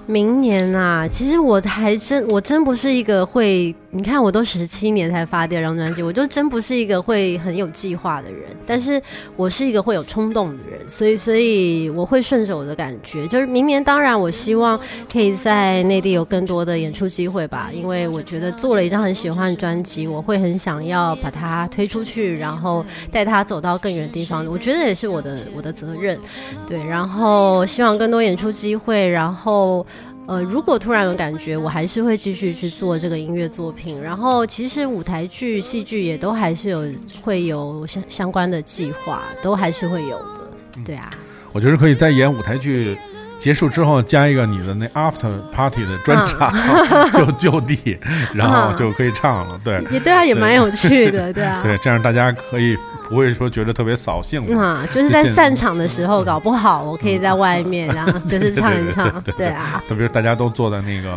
[0.08, 9.00] 明年啊，其实我还真，我真不是一个会，你看我都十七年才发第二张专辑，我就真不是一个会很有计划的人，但是
[9.36, 14.80] 我是一个会有冲动的人，所以所以我会顺着我的感觉，就是明年当然我希望
[15.12, 22.82] 可以在内地有更多的演出机会吧，因为我觉得做了一张很喜欢的专辑，我会很想要把它推出去，然后
[23.12, 26.18] 带它走到更远的地方，我觉得也是我的我的责任，
[26.66, 29.84] 对，然后希望更多演出机会，然后。
[30.28, 33.98] 呃，如果突然有感觉，我还是会继续去做这个音乐作品。
[33.98, 36.84] 然后，其实舞台剧、戏剧也都还是有
[37.22, 40.82] 会有相相关的计划，都还是会有的。
[40.84, 41.10] 对啊，
[41.50, 42.98] 我觉得可以在演舞台剧
[43.38, 46.52] 结束之后加一个你的那 after party 的专场，
[47.12, 47.98] 就就地，
[48.34, 49.58] 然后就可以唱了。
[49.64, 51.60] 对也对啊，也蛮有趣的，对啊。
[51.62, 52.76] 对，这样大家可以
[53.08, 54.62] 不会说觉得特别扫兴嘛。
[54.62, 61.16] 啊，就是在散场的时候，搞不好我可以在外面，然后就是 唱一唱，对啊，特别是大家都坐在那个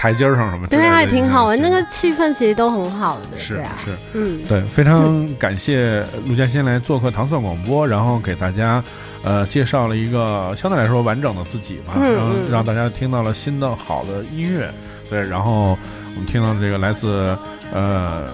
[0.00, 8.82] 台阶儿上什么之类的，对啊，也挺好玩，那个气氛其实都很好的，是对啊，是，嗯，对，非常感谢陆嘉欣来做客糖蒜广播，然后给大家
[9.22, 14.72] 呃介绍了一个相对来说完整的自己吧，嗯然后嗯让大家听到了新的好的音乐，
[15.10, 15.76] 对，然后
[16.14, 17.36] 我们听到这个来自
[17.70, 18.24] 呃。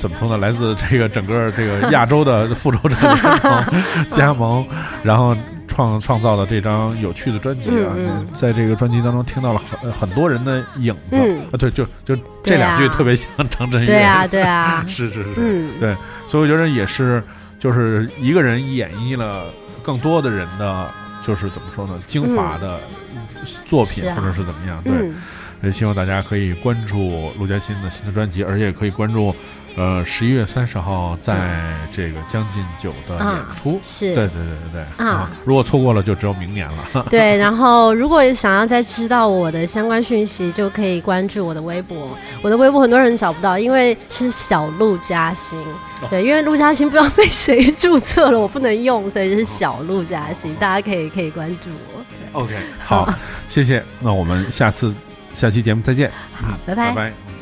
[0.00, 0.36] 怎么说呢？
[0.36, 3.64] 来自这个整个这个亚洲的 复仇者联盟
[4.12, 4.62] 加盟，
[5.02, 5.34] 然后
[5.74, 7.92] 创创造的这张有趣的专辑啊，
[8.32, 11.40] 在这个专辑当中听到了很很多人的影子、嗯。
[11.52, 15.96] 啊，对，就就这两句特别像张震岳，对啊，对啊， 是是是，嗯，对，
[16.28, 17.22] 所以我觉得也是，
[17.58, 19.46] 就是一个人演绎了
[19.82, 20.88] 更多的人的，
[21.22, 22.78] 就是怎么说呢，精华的
[23.64, 25.14] 作品、或者是怎么样，对，嗯，
[25.62, 29.34] 也希望大家可以关注陆嘉欣的新的专辑，而且也可以关注，
[29.76, 31.34] 呃，十一月三十号在
[31.90, 33.80] 这个将进酒的演出。
[33.84, 37.04] 是，对对对对对啊如果错过了，就只有明年了。
[37.10, 42.16] 对，然后如果想要再知道我的相关讯息，就可以关注我的微博。
[42.40, 45.60] 我的微博很多人找不到，因为是小陆嘉欣。
[46.08, 50.54] 对，因为陆嘉欣不知道被谁注册了，我不能用，所以就是小陆嘉欣。
[50.54, 52.40] 大家可以可以关注我。
[52.40, 53.12] OK，好，
[53.48, 53.82] 谢谢。
[54.00, 54.94] 那我们下次
[55.32, 56.10] 下期节目再见。
[56.32, 57.33] 好，拜拜拜拜。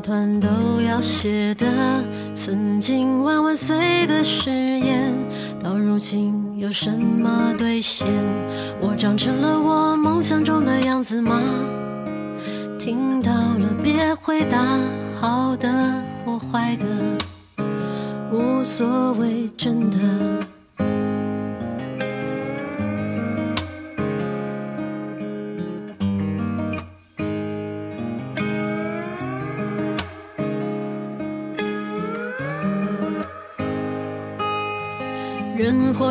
[0.00, 0.48] 团都
[0.80, 1.66] 要写的。
[2.34, 5.12] 曾经万万岁的誓言，
[5.60, 8.06] 到如今有什么兑现？
[8.80, 11.40] 我长成了我梦想中的样子吗？
[12.78, 14.78] 听到了别回答，
[15.20, 15.68] 好的
[16.24, 16.86] 或坏的，
[18.32, 19.98] 无所谓，真的。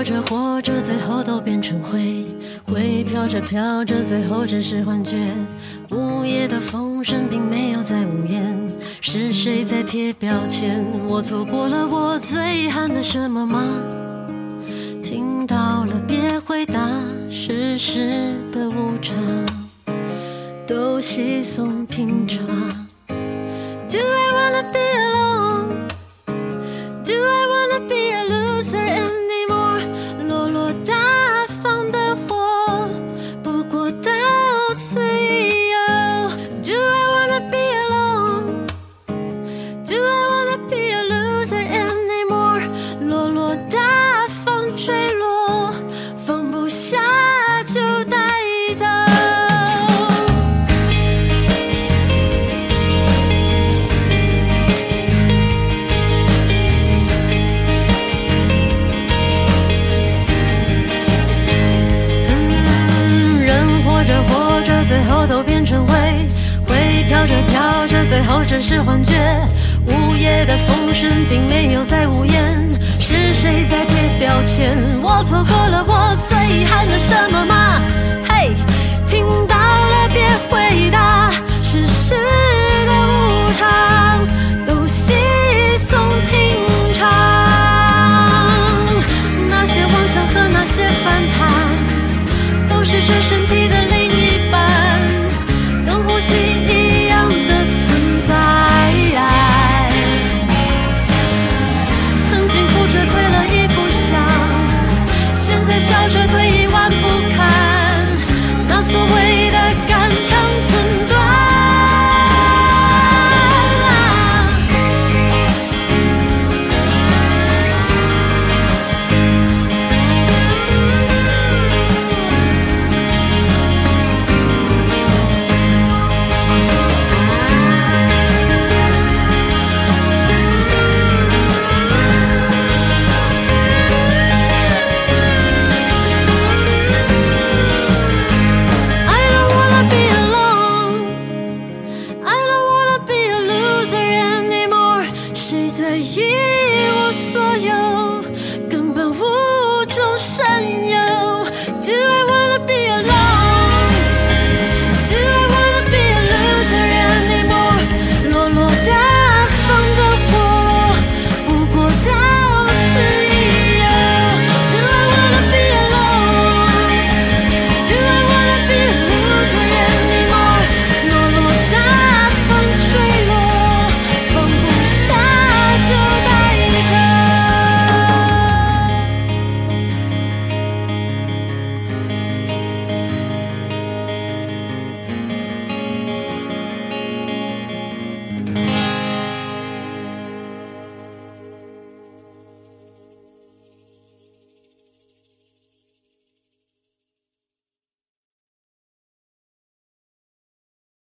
[0.08, 2.24] 着活着，最后都变成灰；
[2.66, 5.18] 灰飘着飘着，最后只是幻觉。
[5.92, 8.58] 午夜的风声并没有在呜咽，
[9.02, 10.82] 是谁在贴标签？
[11.10, 13.66] 我错过了我最遗憾的什么吗？
[15.04, 16.80] 听到了别回答，
[17.30, 19.14] 世事的无常
[20.66, 22.48] 都稀松平常。
[23.90, 25.17] Do I wanna be a